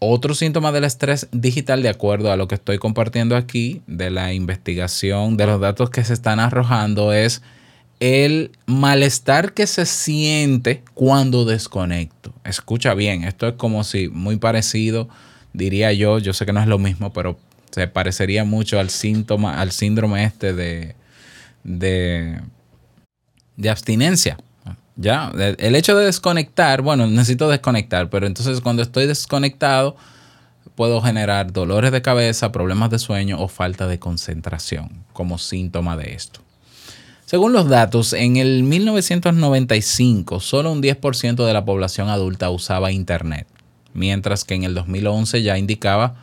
otro 0.00 0.34
síntoma 0.34 0.72
del 0.72 0.84
estrés 0.84 1.28
digital, 1.30 1.82
de 1.82 1.90
acuerdo 1.90 2.32
a 2.32 2.36
lo 2.36 2.48
que 2.48 2.56
estoy 2.56 2.78
compartiendo 2.78 3.36
aquí, 3.36 3.82
de 3.86 4.10
la 4.10 4.34
investigación, 4.34 5.36
de 5.36 5.46
los 5.46 5.60
datos 5.60 5.90
que 5.90 6.04
se 6.04 6.12
están 6.12 6.40
arrojando, 6.40 7.12
es 7.12 7.40
el 8.00 8.52
malestar 8.66 9.52
que 9.52 9.66
se 9.66 9.86
siente 9.86 10.82
cuando 10.94 11.44
desconecto. 11.44 12.32
Escucha 12.44 12.94
bien, 12.94 13.24
esto 13.24 13.48
es 13.48 13.54
como 13.54 13.84
si 13.84 14.08
muy 14.08 14.36
parecido, 14.36 15.08
diría 15.52 15.92
yo, 15.92 16.18
yo 16.18 16.32
sé 16.32 16.44
que 16.44 16.52
no 16.52 16.60
es 16.60 16.66
lo 16.66 16.78
mismo, 16.78 17.12
pero 17.12 17.38
se 17.70 17.88
parecería 17.88 18.44
mucho 18.44 18.78
al 18.78 18.90
síntoma, 18.90 19.60
al 19.60 19.72
síndrome 19.72 20.24
este 20.24 20.52
de, 20.52 20.94
de, 21.64 22.40
de 23.56 23.70
abstinencia. 23.70 24.38
Ya, 24.98 25.30
el 25.58 25.76
hecho 25.76 25.94
de 25.94 26.06
desconectar, 26.06 26.80
bueno, 26.80 27.06
necesito 27.06 27.50
desconectar, 27.50 28.08
pero 28.08 28.26
entonces 28.26 28.62
cuando 28.62 28.82
estoy 28.82 29.06
desconectado 29.06 29.96
puedo 30.74 31.02
generar 31.02 31.52
dolores 31.52 31.92
de 31.92 32.00
cabeza, 32.00 32.50
problemas 32.50 32.90
de 32.90 32.98
sueño 32.98 33.38
o 33.38 33.48
falta 33.48 33.86
de 33.86 33.98
concentración 33.98 35.04
como 35.12 35.36
síntoma 35.36 35.98
de 35.98 36.14
esto. 36.14 36.45
Según 37.26 37.52
los 37.52 37.68
datos, 37.68 38.12
en 38.12 38.36
el 38.36 38.62
1995 38.62 40.38
solo 40.38 40.70
un 40.70 40.80
10% 40.80 41.44
de 41.44 41.52
la 41.52 41.64
población 41.64 42.08
adulta 42.08 42.50
usaba 42.50 42.92
Internet, 42.92 43.48
mientras 43.94 44.44
que 44.44 44.54
en 44.54 44.62
el 44.62 44.74
2011 44.74 45.42
ya 45.42 45.58
indicaba, 45.58 46.14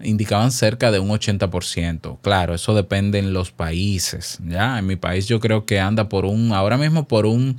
indicaban 0.00 0.50
cerca 0.50 0.90
de 0.90 0.98
un 0.98 1.10
80%. 1.10 2.18
Claro, 2.22 2.56
eso 2.56 2.74
depende 2.74 3.20
en 3.20 3.32
los 3.32 3.52
países. 3.52 4.40
¿ya? 4.44 4.80
En 4.80 4.86
mi 4.86 4.96
país 4.96 5.28
yo 5.28 5.38
creo 5.38 5.64
que 5.64 5.78
anda 5.78 6.08
por 6.08 6.24
un, 6.24 6.52
ahora 6.52 6.76
mismo 6.76 7.06
por 7.06 7.24
un 7.24 7.56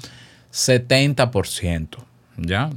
70%. 0.52 1.88
¿ya? 2.36 2.70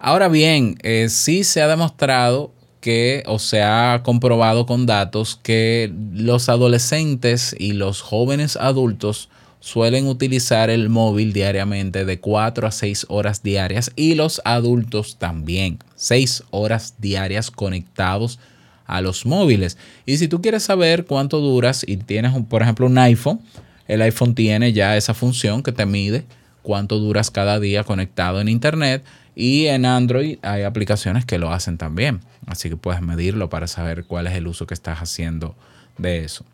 Ahora 0.00 0.26
bien, 0.26 0.76
eh, 0.82 1.08
sí 1.08 1.44
se 1.44 1.62
ha 1.62 1.68
demostrado 1.68 2.52
que 2.80 3.22
o 3.26 3.38
se 3.38 3.62
ha 3.62 4.00
comprobado 4.02 4.66
con 4.66 4.86
datos 4.86 5.38
que 5.42 5.92
los 6.12 6.48
adolescentes 6.48 7.54
y 7.58 7.72
los 7.72 8.00
jóvenes 8.00 8.56
adultos 8.56 9.28
suelen 9.60 10.06
utilizar 10.06 10.70
el 10.70 10.88
móvil 10.88 11.32
diariamente 11.32 12.04
de 12.04 12.18
4 12.18 12.66
a 12.66 12.70
6 12.70 13.06
horas 13.08 13.42
diarias 13.42 13.92
y 13.94 14.14
los 14.14 14.40
adultos 14.44 15.16
también, 15.18 15.78
6 15.96 16.44
horas 16.50 16.94
diarias 16.98 17.50
conectados 17.50 18.38
a 18.86 19.00
los 19.02 19.26
móviles. 19.26 19.76
Y 20.06 20.16
si 20.16 20.26
tú 20.26 20.40
quieres 20.40 20.62
saber 20.62 21.04
cuánto 21.04 21.40
duras 21.40 21.84
y 21.86 21.98
tienes, 21.98 22.32
por 22.48 22.62
ejemplo, 22.62 22.86
un 22.86 22.98
iPhone, 22.98 23.40
el 23.86 24.02
iPhone 24.02 24.34
tiene 24.34 24.72
ya 24.72 24.96
esa 24.96 25.14
función 25.14 25.62
que 25.62 25.72
te 25.72 25.84
mide 25.84 26.24
cuánto 26.62 26.98
duras 26.98 27.30
cada 27.30 27.60
día 27.60 27.84
conectado 27.84 28.40
en 28.40 28.48
Internet 28.48 29.04
y 29.34 29.66
en 29.66 29.86
Android 29.86 30.38
hay 30.42 30.62
aplicaciones 30.64 31.24
que 31.24 31.38
lo 31.38 31.52
hacen 31.52 31.78
también. 31.78 32.20
Así 32.46 32.68
que 32.68 32.76
puedes 32.76 33.00
medirlo 33.00 33.48
para 33.48 33.66
saber 33.66 34.04
cuál 34.04 34.26
es 34.26 34.34
el 34.34 34.46
uso 34.46 34.66
que 34.66 34.74
estás 34.74 34.98
haciendo 34.98 35.54
de 35.98 36.24
eso. 36.24 36.44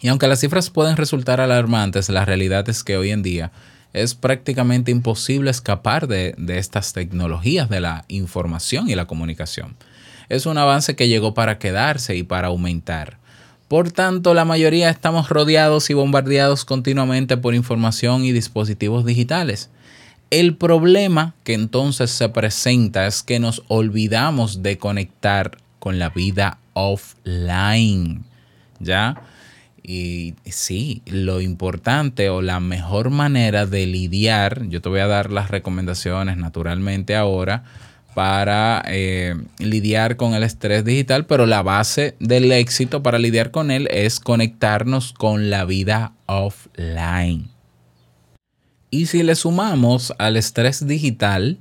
Y 0.00 0.08
aunque 0.08 0.26
las 0.26 0.40
cifras 0.40 0.70
pueden 0.70 0.96
resultar 0.96 1.40
alarmantes, 1.40 2.08
la 2.08 2.24
realidad 2.24 2.68
es 2.68 2.82
que 2.82 2.96
hoy 2.96 3.10
en 3.10 3.22
día 3.22 3.52
es 3.92 4.14
prácticamente 4.14 4.90
imposible 4.90 5.50
escapar 5.50 6.06
de, 6.06 6.34
estas 6.48 6.92
tecnologías 6.92 7.68
de 7.68 7.80
la 7.80 8.04
información 8.08 8.88
y 8.88 8.94
la 8.94 9.06
comunicación. 9.06 9.76
Es 10.28 10.46
un 10.46 10.58
avance 10.58 10.94
que 10.96 11.08
llegó 11.08 11.34
para 11.34 11.58
quedarse 11.58 12.16
y 12.16 12.22
para 12.22 12.48
aumentar. 12.48 13.18
Por 13.70 13.92
tanto, 13.92 14.34
la 14.34 14.44
mayoría 14.44 14.90
estamos 14.90 15.28
rodeados 15.28 15.90
y 15.90 15.94
bombardeados 15.94 16.64
continuamente 16.64 17.36
por 17.36 17.54
información 17.54 18.24
y 18.24 18.32
dispositivos 18.32 19.04
digitales. 19.04 19.70
El 20.30 20.56
problema 20.56 21.34
que 21.44 21.54
entonces 21.54 22.10
se 22.10 22.28
presenta 22.30 23.06
es 23.06 23.22
que 23.22 23.38
nos 23.38 23.62
olvidamos 23.68 24.64
de 24.64 24.76
conectar 24.76 25.52
con 25.78 26.00
la 26.00 26.08
vida 26.10 26.58
offline. 26.72 28.24
¿Ya? 28.80 29.22
Y 29.84 30.34
sí, 30.46 31.02
lo 31.06 31.40
importante 31.40 32.28
o 32.28 32.42
la 32.42 32.58
mejor 32.58 33.10
manera 33.10 33.66
de 33.66 33.86
lidiar, 33.86 34.66
yo 34.66 34.82
te 34.82 34.88
voy 34.88 34.98
a 34.98 35.06
dar 35.06 35.30
las 35.30 35.48
recomendaciones 35.48 36.38
naturalmente 36.38 37.14
ahora 37.14 37.62
para 38.20 38.82
eh, 38.86 39.34
lidiar 39.56 40.18
con 40.18 40.34
el 40.34 40.42
estrés 40.42 40.84
digital, 40.84 41.24
pero 41.24 41.46
la 41.46 41.62
base 41.62 42.16
del 42.20 42.52
éxito 42.52 43.02
para 43.02 43.18
lidiar 43.18 43.50
con 43.50 43.70
él 43.70 43.88
es 43.90 44.20
conectarnos 44.20 45.14
con 45.14 45.48
la 45.48 45.64
vida 45.64 46.12
offline. 46.26 47.48
Y 48.90 49.06
si 49.06 49.22
le 49.22 49.34
sumamos 49.36 50.12
al 50.18 50.36
estrés 50.36 50.86
digital 50.86 51.56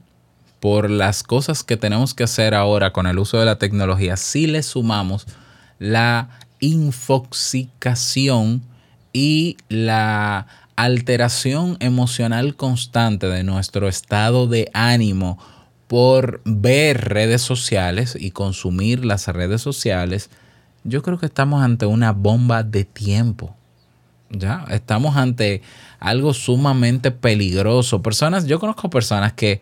por 0.60 0.90
las 0.90 1.24
cosas 1.24 1.64
que 1.64 1.78
tenemos 1.78 2.14
que 2.14 2.26
hacer 2.26 2.54
ahora 2.54 2.92
con 2.92 3.08
el 3.08 3.20
uso 3.20 3.40
de 3.40 3.46
la 3.46 3.58
tecnología, 3.58 4.18
si 4.18 4.46
le 4.46 4.62
sumamos 4.62 5.28
la 5.78 6.28
infoxicación 6.60 8.64
y 9.14 9.56
la 9.70 10.46
alteración 10.76 11.78
emocional 11.80 12.58
constante 12.58 13.28
de 13.28 13.46
nuestro 13.46 13.88
estado 13.88 14.48
de 14.48 14.70
ánimo 14.74 15.40
por 15.90 16.42
ver 16.46 17.10
redes 17.10 17.42
sociales 17.42 18.16
y 18.18 18.30
consumir 18.30 19.04
las 19.04 19.26
redes 19.26 19.64
sociales, 19.64 20.30
yo 20.84 21.02
creo 21.02 21.18
que 21.18 21.26
estamos 21.26 21.64
ante 21.64 21.88
una 21.88 22.12
bomba 22.12 22.62
de 22.62 22.86
tiempo. 22.86 23.56
Ya, 24.30 24.66
estamos 24.70 25.18
ante 25.18 25.64
algo 25.98 26.36
sumamente 26.36 27.10
peligroso. 27.10 28.04
Personas, 28.04 28.46
yo 28.46 28.60
conozco 28.60 28.92
personas 28.92 29.34
que 29.34 29.62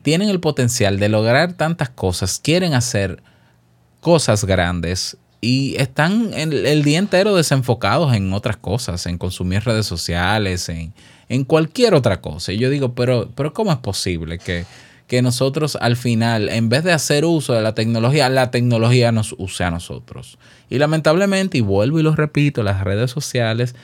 tienen 0.00 0.30
el 0.30 0.40
potencial 0.40 0.98
de 0.98 1.10
lograr 1.10 1.52
tantas 1.52 1.90
cosas, 1.90 2.40
quieren 2.42 2.72
hacer 2.72 3.22
cosas 4.00 4.46
grandes 4.46 5.18
y 5.42 5.76
están 5.76 6.32
el, 6.32 6.84
día 6.84 6.98
entero 6.98 7.36
desenfocados 7.36 8.14
en 8.14 8.32
otras 8.32 8.56
cosas, 8.56 9.04
en 9.04 9.18
consumir 9.18 9.62
redes 9.64 9.84
sociales, 9.84 10.70
en, 10.70 10.94
en 11.28 11.44
cualquier 11.44 11.92
otra 11.92 12.22
cosa. 12.22 12.52
Y 12.52 12.56
yo 12.56 12.70
digo, 12.70 12.94
pero, 12.94 13.30
pero 13.34 13.52
¿cómo 13.52 13.72
es 13.72 13.78
posible 13.78 14.38
que, 14.38 14.64
que 15.06 15.22
nosotros 15.22 15.76
al 15.80 15.96
final, 15.96 16.48
en 16.48 16.68
vez 16.68 16.84
de 16.84 16.92
hacer 16.92 17.24
uso 17.24 17.52
de 17.52 17.62
la 17.62 17.74
tecnología, 17.74 18.28
la 18.28 18.50
tecnología 18.50 19.12
nos 19.12 19.34
use 19.38 19.64
a 19.64 19.70
nosotros? 19.70 20.38
Y 20.68 20.78
lamentablemente, 20.78 21.58
y 21.58 21.60
vuelvo 21.60 22.00
y 22.00 22.02
lo 22.02 22.14
repito, 22.14 22.62
las 22.62 22.82
redes 22.82 23.10
sociales 23.10 23.74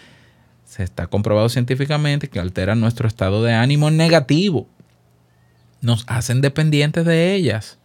se 0.64 0.82
está 0.82 1.06
comprobado 1.06 1.48
científicamente 1.48 2.28
que 2.28 2.40
alteran 2.40 2.80
nuestro 2.80 3.06
estado 3.06 3.42
de 3.42 3.52
ánimo 3.52 3.90
negativo. 3.90 4.66
Nos 5.80 6.04
hacen 6.06 6.40
dependientes 6.40 7.04
de 7.04 7.34
ellas. 7.34 7.78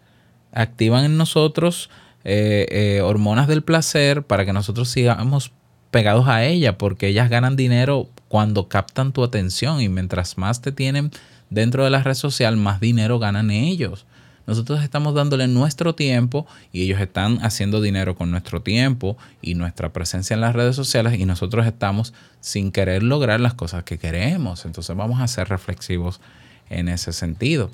Activan 0.54 1.04
en 1.04 1.18
nosotros 1.18 1.90
eh, 2.24 2.66
eh, 2.72 3.02
hormonas 3.02 3.48
del 3.48 3.62
placer 3.62 4.24
para 4.24 4.46
que 4.46 4.54
nosotros 4.54 4.90
sigamos 4.90 5.52
pegados 5.92 6.28
a 6.28 6.46
ella, 6.46 6.78
porque 6.78 7.08
ellas 7.08 7.30
ganan 7.30 7.56
dinero 7.56 8.10
cuando 8.28 8.68
captan 8.68 9.14
tu 9.14 9.24
atención 9.24 9.82
y 9.82 9.90
mientras 9.90 10.38
más 10.38 10.62
te 10.62 10.72
tienen 10.72 11.12
dentro 11.50 11.84
de 11.84 11.90
la 11.90 12.04
red 12.04 12.14
social, 12.14 12.58
más 12.58 12.80
dinero 12.80 13.20
ganan 13.20 13.52
ellos. 13.52 14.06
Nosotros 14.48 14.82
estamos 14.82 15.14
dándole 15.14 15.48
nuestro 15.48 15.94
tiempo 15.94 16.48
y 16.72 16.84
ellos 16.84 17.02
están 17.02 17.40
haciendo 17.44 17.82
dinero 17.82 18.16
con 18.16 18.32
nuestro 18.32 18.62
tiempo 18.62 19.18
y 19.42 19.56
nuestra 19.56 19.92
presencia 19.92 20.36
en 20.36 20.42
las 20.42 20.56
redes 20.56 20.76
sociales 20.76 21.20
y 21.20 21.26
nosotros 21.26 21.66
estamos 21.68 22.14
sin 22.40 22.72
querer 22.72 23.04
lograr 23.04 23.42
las 23.42 23.56
cosas 23.56 23.84
que 23.84 23.98
queremos. 23.98 24.66
Entonces 24.66 24.96
vamos 24.96 25.20
a 25.20 25.28
ser 25.28 25.50
reflexivos 25.50 26.22
en 26.70 26.88
ese 26.88 27.12
sentido. 27.12 27.70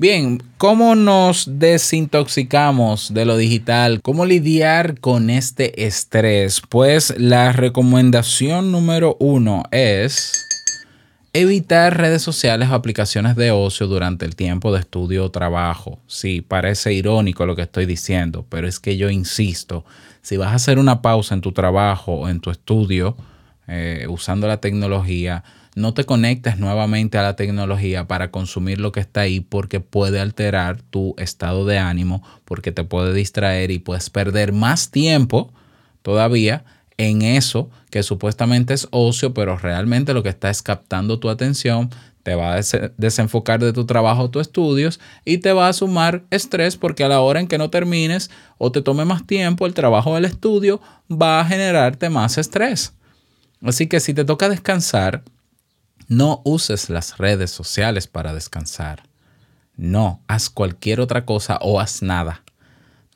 Bien, 0.00 0.40
¿cómo 0.58 0.94
nos 0.94 1.58
desintoxicamos 1.58 3.12
de 3.12 3.24
lo 3.24 3.36
digital? 3.36 4.00
¿Cómo 4.00 4.26
lidiar 4.26 5.00
con 5.00 5.28
este 5.28 5.84
estrés? 5.84 6.62
Pues 6.68 7.12
la 7.18 7.50
recomendación 7.50 8.70
número 8.70 9.16
uno 9.18 9.64
es 9.72 10.46
evitar 11.40 11.96
redes 11.96 12.22
sociales 12.22 12.68
o 12.68 12.74
aplicaciones 12.74 13.36
de 13.36 13.50
ocio 13.50 13.86
durante 13.86 14.24
el 14.24 14.34
tiempo 14.34 14.72
de 14.72 14.80
estudio 14.80 15.24
o 15.24 15.30
trabajo. 15.30 16.00
Sí, 16.06 16.40
parece 16.40 16.92
irónico 16.92 17.46
lo 17.46 17.54
que 17.54 17.62
estoy 17.62 17.86
diciendo, 17.86 18.44
pero 18.48 18.66
es 18.66 18.80
que 18.80 18.96
yo 18.96 19.08
insisto, 19.08 19.84
si 20.20 20.36
vas 20.36 20.52
a 20.52 20.56
hacer 20.56 20.78
una 20.78 21.00
pausa 21.00 21.34
en 21.34 21.40
tu 21.40 21.52
trabajo 21.52 22.14
o 22.14 22.28
en 22.28 22.40
tu 22.40 22.50
estudio 22.50 23.16
eh, 23.68 24.06
usando 24.08 24.48
la 24.48 24.60
tecnología, 24.60 25.44
no 25.76 25.94
te 25.94 26.04
conectes 26.04 26.58
nuevamente 26.58 27.18
a 27.18 27.22
la 27.22 27.36
tecnología 27.36 28.08
para 28.08 28.32
consumir 28.32 28.80
lo 28.80 28.90
que 28.90 29.00
está 29.00 29.20
ahí 29.20 29.38
porque 29.38 29.78
puede 29.78 30.18
alterar 30.18 30.82
tu 30.82 31.14
estado 31.18 31.64
de 31.66 31.78
ánimo, 31.78 32.22
porque 32.44 32.72
te 32.72 32.82
puede 32.82 33.14
distraer 33.14 33.70
y 33.70 33.78
puedes 33.78 34.10
perder 34.10 34.52
más 34.52 34.90
tiempo 34.90 35.52
todavía 36.02 36.64
en 36.98 37.22
eso 37.22 37.70
que 37.90 38.02
supuestamente 38.02 38.74
es 38.74 38.88
ocio, 38.90 39.32
pero 39.32 39.56
realmente 39.56 40.12
lo 40.12 40.22
que 40.22 40.28
está 40.28 40.50
es 40.50 40.62
captando 40.62 41.18
tu 41.18 41.30
atención, 41.30 41.90
te 42.22 42.34
va 42.34 42.56
a 42.56 42.60
desenfocar 42.98 43.60
de 43.60 43.72
tu 43.72 43.86
trabajo 43.86 44.24
o 44.24 44.30
tus 44.30 44.42
estudios 44.42 45.00
y 45.24 45.38
te 45.38 45.52
va 45.52 45.68
a 45.68 45.72
sumar 45.72 46.24
estrés 46.30 46.76
porque 46.76 47.04
a 47.04 47.08
la 47.08 47.20
hora 47.20 47.40
en 47.40 47.46
que 47.46 47.56
no 47.56 47.70
termines 47.70 48.30
o 48.58 48.70
te 48.70 48.82
tome 48.82 49.06
más 49.06 49.26
tiempo, 49.26 49.64
el 49.64 49.72
trabajo 49.72 50.14
del 50.14 50.26
estudio 50.26 50.82
va 51.10 51.40
a 51.40 51.44
generarte 51.46 52.10
más 52.10 52.36
estrés. 52.36 52.92
Así 53.62 53.86
que 53.86 54.00
si 54.00 54.12
te 54.12 54.26
toca 54.26 54.50
descansar, 54.50 55.22
no 56.08 56.42
uses 56.44 56.90
las 56.90 57.16
redes 57.16 57.50
sociales 57.50 58.06
para 58.06 58.34
descansar. 58.34 59.04
No, 59.76 60.20
haz 60.26 60.50
cualquier 60.50 61.00
otra 61.00 61.24
cosa 61.24 61.58
o 61.62 61.80
haz 61.80 62.02
nada. 62.02 62.42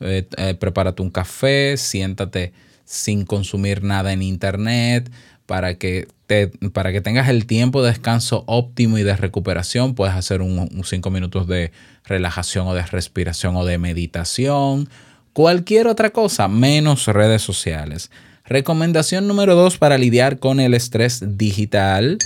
Eh, 0.00 0.26
eh, 0.36 0.54
prepárate 0.54 1.02
un 1.02 1.10
café, 1.10 1.76
siéntate 1.76 2.52
sin 2.84 3.24
consumir 3.24 3.82
nada 3.82 4.12
en 4.12 4.22
internet 4.22 5.10
para 5.46 5.74
que, 5.74 6.08
te, 6.26 6.48
para 6.72 6.92
que 6.92 7.00
tengas 7.00 7.28
el 7.28 7.46
tiempo 7.46 7.82
de 7.82 7.90
descanso 7.90 8.44
óptimo 8.46 8.98
y 8.98 9.02
de 9.02 9.16
recuperación. 9.16 9.94
Puedes 9.94 10.14
hacer 10.14 10.42
un, 10.42 10.58
un 10.58 10.84
cinco 10.84 11.10
minutos 11.10 11.46
de 11.46 11.72
relajación 12.04 12.66
o 12.66 12.74
de 12.74 12.82
respiración 12.82 13.56
o 13.56 13.64
de 13.64 13.78
meditación. 13.78 14.88
Cualquier 15.32 15.86
otra 15.86 16.10
cosa, 16.10 16.48
menos 16.48 17.06
redes 17.06 17.42
sociales. 17.42 18.10
Recomendación 18.44 19.28
número 19.28 19.54
dos 19.54 19.78
para 19.78 19.98
lidiar 19.98 20.38
con 20.38 20.60
el 20.60 20.74
estrés 20.74 21.38
digital 21.38 22.18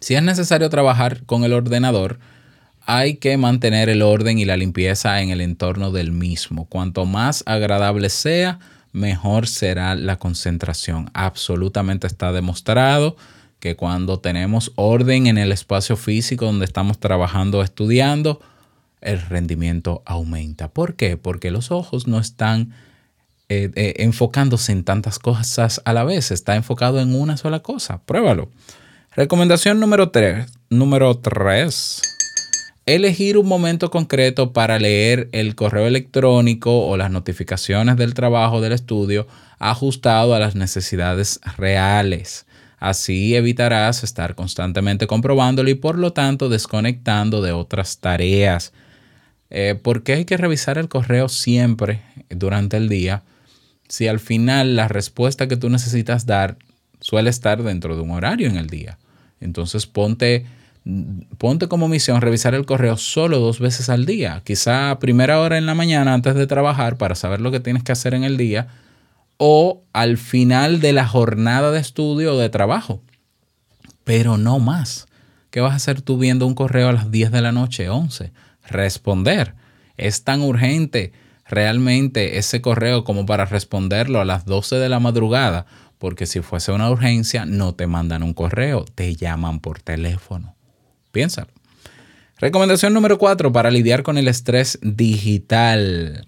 si 0.00 0.14
es 0.14 0.22
necesario 0.22 0.70
trabajar 0.70 1.24
con 1.24 1.44
el 1.44 1.52
ordenador, 1.52 2.18
hay 2.82 3.16
que 3.16 3.36
mantener 3.36 3.88
el 3.88 4.02
orden 4.02 4.38
y 4.38 4.44
la 4.44 4.56
limpieza 4.56 5.20
en 5.20 5.30
el 5.30 5.40
entorno 5.40 5.90
del 5.90 6.12
mismo. 6.12 6.66
Cuanto 6.66 7.04
más 7.04 7.42
agradable 7.46 8.08
sea, 8.08 8.60
mejor 8.96 9.46
será 9.46 9.94
la 9.94 10.16
concentración. 10.16 11.10
Absolutamente 11.12 12.06
está 12.06 12.32
demostrado 12.32 13.16
que 13.60 13.76
cuando 13.76 14.18
tenemos 14.18 14.72
orden 14.74 15.26
en 15.26 15.38
el 15.38 15.52
espacio 15.52 15.96
físico 15.96 16.46
donde 16.46 16.64
estamos 16.64 16.98
trabajando 16.98 17.58
o 17.58 17.62
estudiando, 17.62 18.40
el 19.00 19.20
rendimiento 19.20 20.02
aumenta. 20.06 20.68
¿Por 20.68 20.96
qué? 20.96 21.16
Porque 21.16 21.50
los 21.50 21.70
ojos 21.70 22.06
no 22.06 22.18
están 22.18 22.72
eh, 23.48 23.70
eh, 23.74 23.94
enfocándose 23.98 24.72
en 24.72 24.82
tantas 24.82 25.18
cosas 25.18 25.80
a 25.84 25.92
la 25.92 26.04
vez, 26.04 26.30
está 26.30 26.56
enfocado 26.56 27.00
en 27.00 27.14
una 27.14 27.36
sola 27.36 27.60
cosa. 27.60 28.02
Pruébalo. 28.04 28.50
Recomendación 29.14 29.78
número 29.78 30.10
3. 30.10 30.46
Número 30.70 31.16
3. 31.18 32.15
Elegir 32.86 33.36
un 33.36 33.48
momento 33.48 33.90
concreto 33.90 34.52
para 34.52 34.78
leer 34.78 35.28
el 35.32 35.56
correo 35.56 35.88
electrónico 35.88 36.86
o 36.86 36.96
las 36.96 37.10
notificaciones 37.10 37.96
del 37.96 38.14
trabajo 38.14 38.60
del 38.60 38.72
estudio 38.72 39.26
ajustado 39.58 40.34
a 40.34 40.38
las 40.38 40.54
necesidades 40.54 41.40
reales. 41.56 42.46
Así 42.78 43.34
evitarás 43.34 44.04
estar 44.04 44.36
constantemente 44.36 45.08
comprobándolo 45.08 45.68
y 45.68 45.74
por 45.74 45.98
lo 45.98 46.12
tanto 46.12 46.48
desconectando 46.48 47.42
de 47.42 47.52
otras 47.52 47.98
tareas. 47.98 48.72
Eh, 49.50 49.74
¿Por 49.80 50.04
qué 50.04 50.14
hay 50.14 50.24
que 50.24 50.36
revisar 50.36 50.78
el 50.78 50.88
correo 50.88 51.28
siempre 51.28 52.02
durante 52.28 52.76
el 52.76 52.88
día? 52.88 53.24
Si 53.88 54.06
al 54.06 54.20
final 54.20 54.76
la 54.76 54.86
respuesta 54.86 55.48
que 55.48 55.56
tú 55.56 55.70
necesitas 55.70 56.26
dar 56.26 56.58
suele 57.00 57.30
estar 57.30 57.62
dentro 57.62 57.96
de 57.96 58.02
un 58.02 58.10
horario 58.10 58.48
en 58.48 58.56
el 58.56 58.68
día. 58.68 58.98
Entonces 59.40 59.86
ponte, 59.86 60.46
ponte 61.38 61.68
como 61.68 61.88
misión 61.88 62.20
revisar 62.20 62.54
el 62.54 62.66
correo 62.66 62.96
solo 62.96 63.40
dos 63.40 63.58
veces 63.58 63.88
al 63.88 64.06
día. 64.06 64.42
Quizá 64.44 64.90
a 64.90 64.98
primera 64.98 65.40
hora 65.40 65.58
en 65.58 65.66
la 65.66 65.74
mañana 65.74 66.14
antes 66.14 66.34
de 66.34 66.46
trabajar 66.46 66.96
para 66.96 67.14
saber 67.14 67.40
lo 67.40 67.50
que 67.50 67.60
tienes 67.60 67.82
que 67.82 67.92
hacer 67.92 68.14
en 68.14 68.24
el 68.24 68.36
día 68.36 68.68
o 69.36 69.82
al 69.92 70.16
final 70.16 70.80
de 70.80 70.92
la 70.92 71.06
jornada 71.06 71.70
de 71.72 71.80
estudio 71.80 72.34
o 72.34 72.38
de 72.38 72.48
trabajo. 72.48 73.02
Pero 74.04 74.38
no 74.38 74.58
más. 74.60 75.06
¿Qué 75.50 75.60
vas 75.60 75.72
a 75.72 75.76
hacer 75.76 76.02
tú 76.02 76.18
viendo 76.18 76.46
un 76.46 76.54
correo 76.54 76.88
a 76.88 76.92
las 76.92 77.10
10 77.10 77.32
de 77.32 77.42
la 77.42 77.52
noche, 77.52 77.88
11? 77.88 78.32
Responder. 78.68 79.54
Es 79.96 80.22
tan 80.22 80.42
urgente 80.42 81.12
realmente 81.48 82.38
ese 82.38 82.60
correo 82.60 83.04
como 83.04 83.26
para 83.26 83.44
responderlo 83.44 84.20
a 84.20 84.24
las 84.24 84.44
12 84.44 84.76
de 84.76 84.88
la 84.88 85.00
madrugada, 85.00 85.66
porque 85.98 86.26
si 86.26 86.40
fuese 86.40 86.72
una 86.72 86.90
urgencia 86.90 87.46
no 87.46 87.74
te 87.74 87.86
mandan 87.86 88.22
un 88.22 88.34
correo, 88.34 88.84
te 88.84 89.14
llaman 89.16 89.60
por 89.60 89.80
teléfono. 89.80 90.55
Piénsalo. 91.16 91.48
Recomendación 92.38 92.92
número 92.92 93.16
4 93.16 93.50
para 93.50 93.70
lidiar 93.70 94.02
con 94.02 94.18
el 94.18 94.28
estrés 94.28 94.78
digital. 94.82 96.26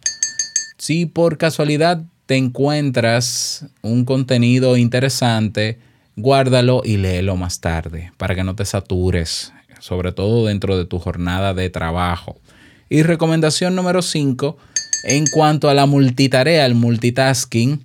Si 0.79 1.05
por 1.05 1.37
casualidad 1.37 2.05
te 2.25 2.37
encuentras 2.39 3.67
un 3.83 4.07
contenido 4.07 4.79
interesante, 4.79 5.79
guárdalo 6.17 6.81
y 6.87 6.97
léelo 6.97 7.37
más 7.37 7.61
tarde 7.61 8.13
para 8.17 8.35
que 8.35 8.45
no 8.45 8.57
te 8.57 8.65
satures, 8.65 9.53
sobre 9.79 10.13
todo 10.13 10.47
dentro 10.47 10.79
de 10.79 10.87
tu 10.87 10.99
jornada 10.99 11.53
de 11.53 11.69
trabajo. 11.69 12.41
Y 12.89 13.03
recomendación 13.03 13.77
número 13.77 14.01
5, 14.01 14.57
en 15.05 15.27
cuanto 15.27 15.69
a 15.69 15.75
la 15.75 15.85
multitarea, 15.85 16.65
el 16.65 16.75
multitasking, 16.75 17.85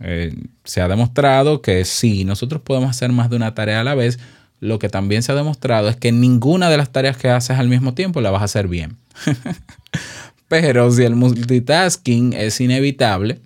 eh, 0.00 0.34
se 0.64 0.80
ha 0.80 0.88
demostrado 0.88 1.62
que 1.62 1.84
sí, 1.84 2.24
nosotros 2.24 2.62
podemos 2.62 2.90
hacer 2.90 3.12
más 3.12 3.30
de 3.30 3.36
una 3.36 3.54
tarea 3.54 3.82
a 3.82 3.84
la 3.84 3.94
vez. 3.94 4.18
Lo 4.60 4.78
que 4.78 4.88
también 4.88 5.22
se 5.22 5.32
ha 5.32 5.34
demostrado 5.34 5.88
es 5.88 5.96
que 5.96 6.12
ninguna 6.12 6.70
de 6.70 6.76
las 6.76 6.90
tareas 6.90 7.16
que 7.16 7.28
haces 7.28 7.58
al 7.58 7.68
mismo 7.68 7.94
tiempo 7.94 8.20
la 8.20 8.30
vas 8.30 8.42
a 8.42 8.46
hacer 8.46 8.68
bien. 8.68 8.96
Pero 10.48 10.90
si 10.90 11.02
el 11.02 11.16
multitasking 11.16 12.32
es 12.32 12.60
inevitable, 12.60 13.40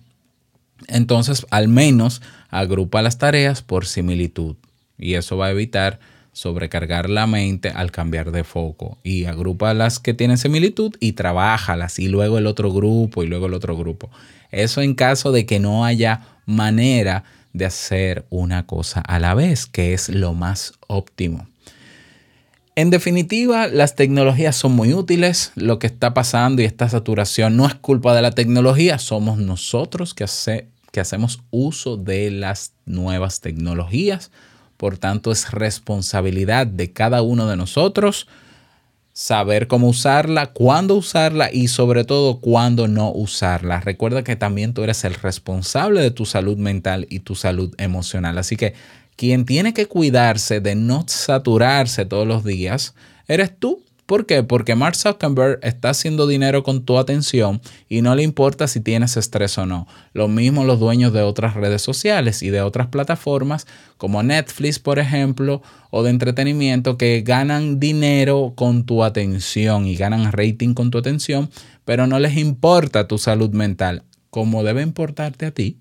entonces, 0.87 1.45
al 1.49 1.67
menos 1.67 2.21
agrupa 2.49 3.01
las 3.01 3.17
tareas 3.17 3.61
por 3.61 3.85
similitud 3.85 4.55
y 4.97 5.15
eso 5.15 5.37
va 5.37 5.47
a 5.47 5.51
evitar 5.51 5.99
sobrecargar 6.33 7.09
la 7.09 7.27
mente 7.27 7.69
al 7.69 7.91
cambiar 7.91 8.31
de 8.31 8.43
foco 8.43 8.97
y 9.03 9.25
agrupa 9.25 9.73
las 9.73 9.99
que 9.99 10.13
tienen 10.13 10.37
similitud 10.37 10.95
y 10.99 11.13
trabajalas 11.13 11.99
y 11.99 12.07
luego 12.07 12.37
el 12.37 12.47
otro 12.47 12.71
grupo 12.71 13.23
y 13.23 13.27
luego 13.27 13.47
el 13.47 13.53
otro 13.53 13.75
grupo. 13.75 14.09
Eso 14.51 14.81
en 14.81 14.95
caso 14.95 15.31
de 15.31 15.45
que 15.45 15.59
no 15.59 15.85
haya 15.85 16.21
manera 16.45 17.23
de 17.53 17.65
hacer 17.65 18.25
una 18.29 18.65
cosa 18.65 19.01
a 19.01 19.19
la 19.19 19.33
vez, 19.33 19.65
que 19.65 19.93
es 19.93 20.09
lo 20.09 20.33
más 20.33 20.73
óptimo. 20.87 21.47
En 22.75 22.89
definitiva, 22.89 23.67
las 23.67 23.95
tecnologías 23.95 24.55
son 24.55 24.71
muy 24.71 24.93
útiles. 24.93 25.51
Lo 25.55 25.77
que 25.77 25.87
está 25.87 26.13
pasando 26.13 26.61
y 26.61 26.65
esta 26.65 26.87
saturación 26.87 27.57
no 27.57 27.67
es 27.67 27.75
culpa 27.75 28.15
de 28.15 28.21
la 28.21 28.31
tecnología, 28.31 28.97
somos 28.97 29.37
nosotros 29.37 30.13
que, 30.13 30.25
que 30.91 30.99
hacemos 30.99 31.41
uso 31.51 31.97
de 31.97 32.31
las 32.31 32.73
nuevas 32.85 33.41
tecnologías. 33.41 34.31
Por 34.77 34.97
tanto, 34.97 35.31
es 35.31 35.51
responsabilidad 35.51 36.65
de 36.65 36.91
cada 36.91 37.21
uno 37.21 37.47
de 37.47 37.57
nosotros 37.57 38.27
saber 39.13 39.67
cómo 39.67 39.89
usarla, 39.89 40.47
cuándo 40.47 40.95
usarla 40.95 41.49
y 41.51 41.67
sobre 41.67 42.03
todo 42.05 42.39
cuándo 42.39 42.87
no 42.87 43.11
usarla. 43.11 43.81
Recuerda 43.81 44.23
que 44.23 44.35
también 44.35 44.73
tú 44.73 44.83
eres 44.83 45.03
el 45.03 45.15
responsable 45.15 46.01
de 46.01 46.11
tu 46.11 46.25
salud 46.25 46.57
mental 46.57 47.07
y 47.09 47.19
tu 47.19 47.35
salud 47.35 47.73
emocional. 47.77 48.37
Así 48.37 48.55
que 48.55 48.73
quien 49.15 49.45
tiene 49.45 49.73
que 49.73 49.87
cuidarse 49.87 50.61
de 50.61 50.75
no 50.75 51.05
saturarse 51.07 52.05
todos 52.05 52.27
los 52.27 52.43
días, 52.43 52.95
eres 53.27 53.57
tú. 53.57 53.83
¿Por 54.11 54.25
qué? 54.25 54.43
Porque 54.43 54.75
Mark 54.75 54.97
Zuckerberg 54.97 55.59
está 55.63 55.91
haciendo 55.91 56.27
dinero 56.27 56.63
con 56.63 56.83
tu 56.83 56.97
atención 56.97 57.61
y 57.87 58.01
no 58.01 58.13
le 58.13 58.23
importa 58.23 58.67
si 58.67 58.81
tienes 58.81 59.15
estrés 59.15 59.57
o 59.57 59.65
no. 59.65 59.87
Lo 60.11 60.27
mismo 60.27 60.65
los 60.65 60.81
dueños 60.81 61.13
de 61.13 61.21
otras 61.21 61.53
redes 61.53 61.81
sociales 61.81 62.43
y 62.43 62.49
de 62.49 62.61
otras 62.61 62.87
plataformas 62.87 63.67
como 63.95 64.21
Netflix, 64.21 64.79
por 64.79 64.99
ejemplo, 64.99 65.61
o 65.91 66.03
de 66.03 66.09
entretenimiento 66.09 66.97
que 66.97 67.21
ganan 67.21 67.79
dinero 67.79 68.51
con 68.53 68.85
tu 68.85 69.05
atención 69.05 69.87
y 69.87 69.95
ganan 69.95 70.29
rating 70.33 70.73
con 70.73 70.91
tu 70.91 70.97
atención, 70.97 71.49
pero 71.85 72.05
no 72.05 72.19
les 72.19 72.35
importa 72.35 73.07
tu 73.07 73.17
salud 73.17 73.51
mental, 73.51 74.03
como 74.29 74.65
debe 74.65 74.81
importarte 74.81 75.45
a 75.45 75.51
ti. 75.51 75.79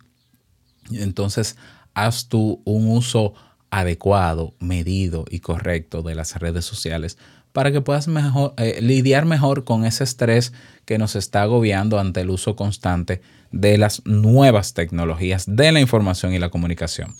Entonces, 0.93 1.57
haz 1.95 2.29
tú 2.29 2.62
un 2.64 2.93
uso 2.93 3.35
adecuado, 3.71 4.55
medido 4.61 5.25
y 5.31 5.40
correcto 5.40 6.03
de 6.03 6.14
las 6.14 6.38
redes 6.38 6.64
sociales 6.64 7.19
para 7.53 7.73
que 7.73 7.81
puedas 7.81 8.09
eh, 8.57 8.79
lidiar 8.81 9.25
mejor 9.25 9.65
con 9.65 9.85
ese 9.85 10.05
estrés 10.05 10.53
que 10.85 10.99
nos 10.99 11.17
está 11.17 11.43
agobiando 11.43 11.99
ante 11.99 12.21
el 12.21 12.31
uso 12.31 12.57
constante 12.57 13.21
de 13.51 13.79
las 13.79 14.03
nuevas 14.05 14.75
tecnologías 14.75 15.45
de 15.47 15.73
la 15.73 15.81
información 15.81 16.33
y 16.33 16.39
la 16.39 16.51
comunicación. 16.51 17.15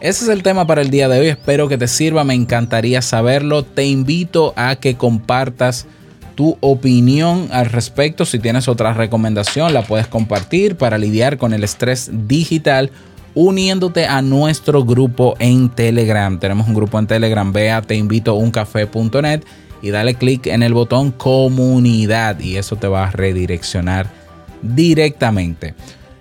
Ese 0.00 0.24
es 0.24 0.30
el 0.30 0.42
tema 0.42 0.66
para 0.66 0.82
el 0.82 0.90
día 0.90 1.08
de 1.08 1.18
hoy. 1.18 1.28
Espero 1.28 1.68
que 1.68 1.78
te 1.78 1.88
sirva. 1.88 2.24
Me 2.24 2.34
encantaría 2.34 3.00
saberlo. 3.00 3.62
Te 3.62 3.84
invito 3.86 4.52
a 4.56 4.76
que 4.76 4.96
compartas 4.96 5.86
tu 6.34 6.58
opinión 6.60 7.48
al 7.52 7.66
respecto. 7.66 8.24
Si 8.24 8.38
tienes 8.38 8.68
otra 8.68 8.92
recomendación, 8.92 9.72
la 9.72 9.82
puedes 9.82 10.06
compartir 10.06 10.76
para 10.76 10.98
lidiar 10.98 11.38
con 11.38 11.54
el 11.54 11.64
estrés 11.64 12.10
digital 12.28 12.90
uniéndote 13.34 14.06
a 14.06 14.22
nuestro 14.22 14.84
grupo 14.84 15.34
en 15.38 15.68
Telegram. 15.68 16.38
Tenemos 16.38 16.68
un 16.68 16.74
grupo 16.74 16.98
en 16.98 17.06
Telegram, 17.06 17.52
invito 17.90 18.32
a 18.32 18.34
uncafé.net 18.34 19.42
y 19.84 19.90
dale 19.90 20.14
clic 20.14 20.46
en 20.46 20.62
el 20.62 20.72
botón 20.72 21.12
comunidad 21.12 22.40
y 22.40 22.56
eso 22.56 22.76
te 22.76 22.88
va 22.88 23.04
a 23.04 23.10
redireccionar 23.10 24.08
directamente. 24.62 25.74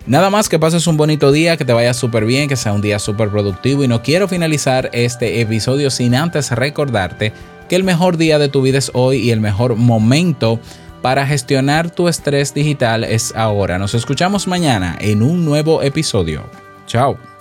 Nada 0.06 0.30
más 0.30 0.50
que 0.50 0.60
pases 0.60 0.86
un 0.86 0.98
bonito 0.98 1.32
día, 1.32 1.56
que 1.56 1.64
te 1.64 1.72
vaya 1.72 1.94
súper 1.94 2.26
bien, 2.26 2.50
que 2.50 2.58
sea 2.58 2.74
un 2.74 2.82
día 2.82 3.00
súper 3.00 3.30
productivo 3.30 3.86
y 3.86 3.88
no 3.88 4.04
quiero 4.04 4.28
finalizar 4.28 4.90
este 4.92 5.40
episodio 5.40 5.90
sin 5.90 6.14
antes 6.14 6.52
recordarte 6.52 7.32
que 7.70 7.78
el 7.78 7.86
mejor 7.86 8.18
día 8.18 8.38
de 8.38 8.50
tu 8.50 8.62
vida 8.62 8.80
es 8.80 8.92
hoy 8.94 9.20
y 9.20 9.32
el 9.32 9.40
mejor 9.40 9.78
momento 9.78 10.60
para 11.02 11.26
gestionar 11.26 11.90
tu 11.90 12.10
estrés 12.10 12.54
digital 12.54 13.06
es 13.06 13.34
ahora. 13.34 13.78
Nos 13.78 13.94
escuchamos 13.94 14.46
mañana 14.46 14.98
en 15.00 15.24
un 15.24 15.46
nuevo 15.46 15.82
episodio. 15.82 16.44
Chao. 16.86 17.33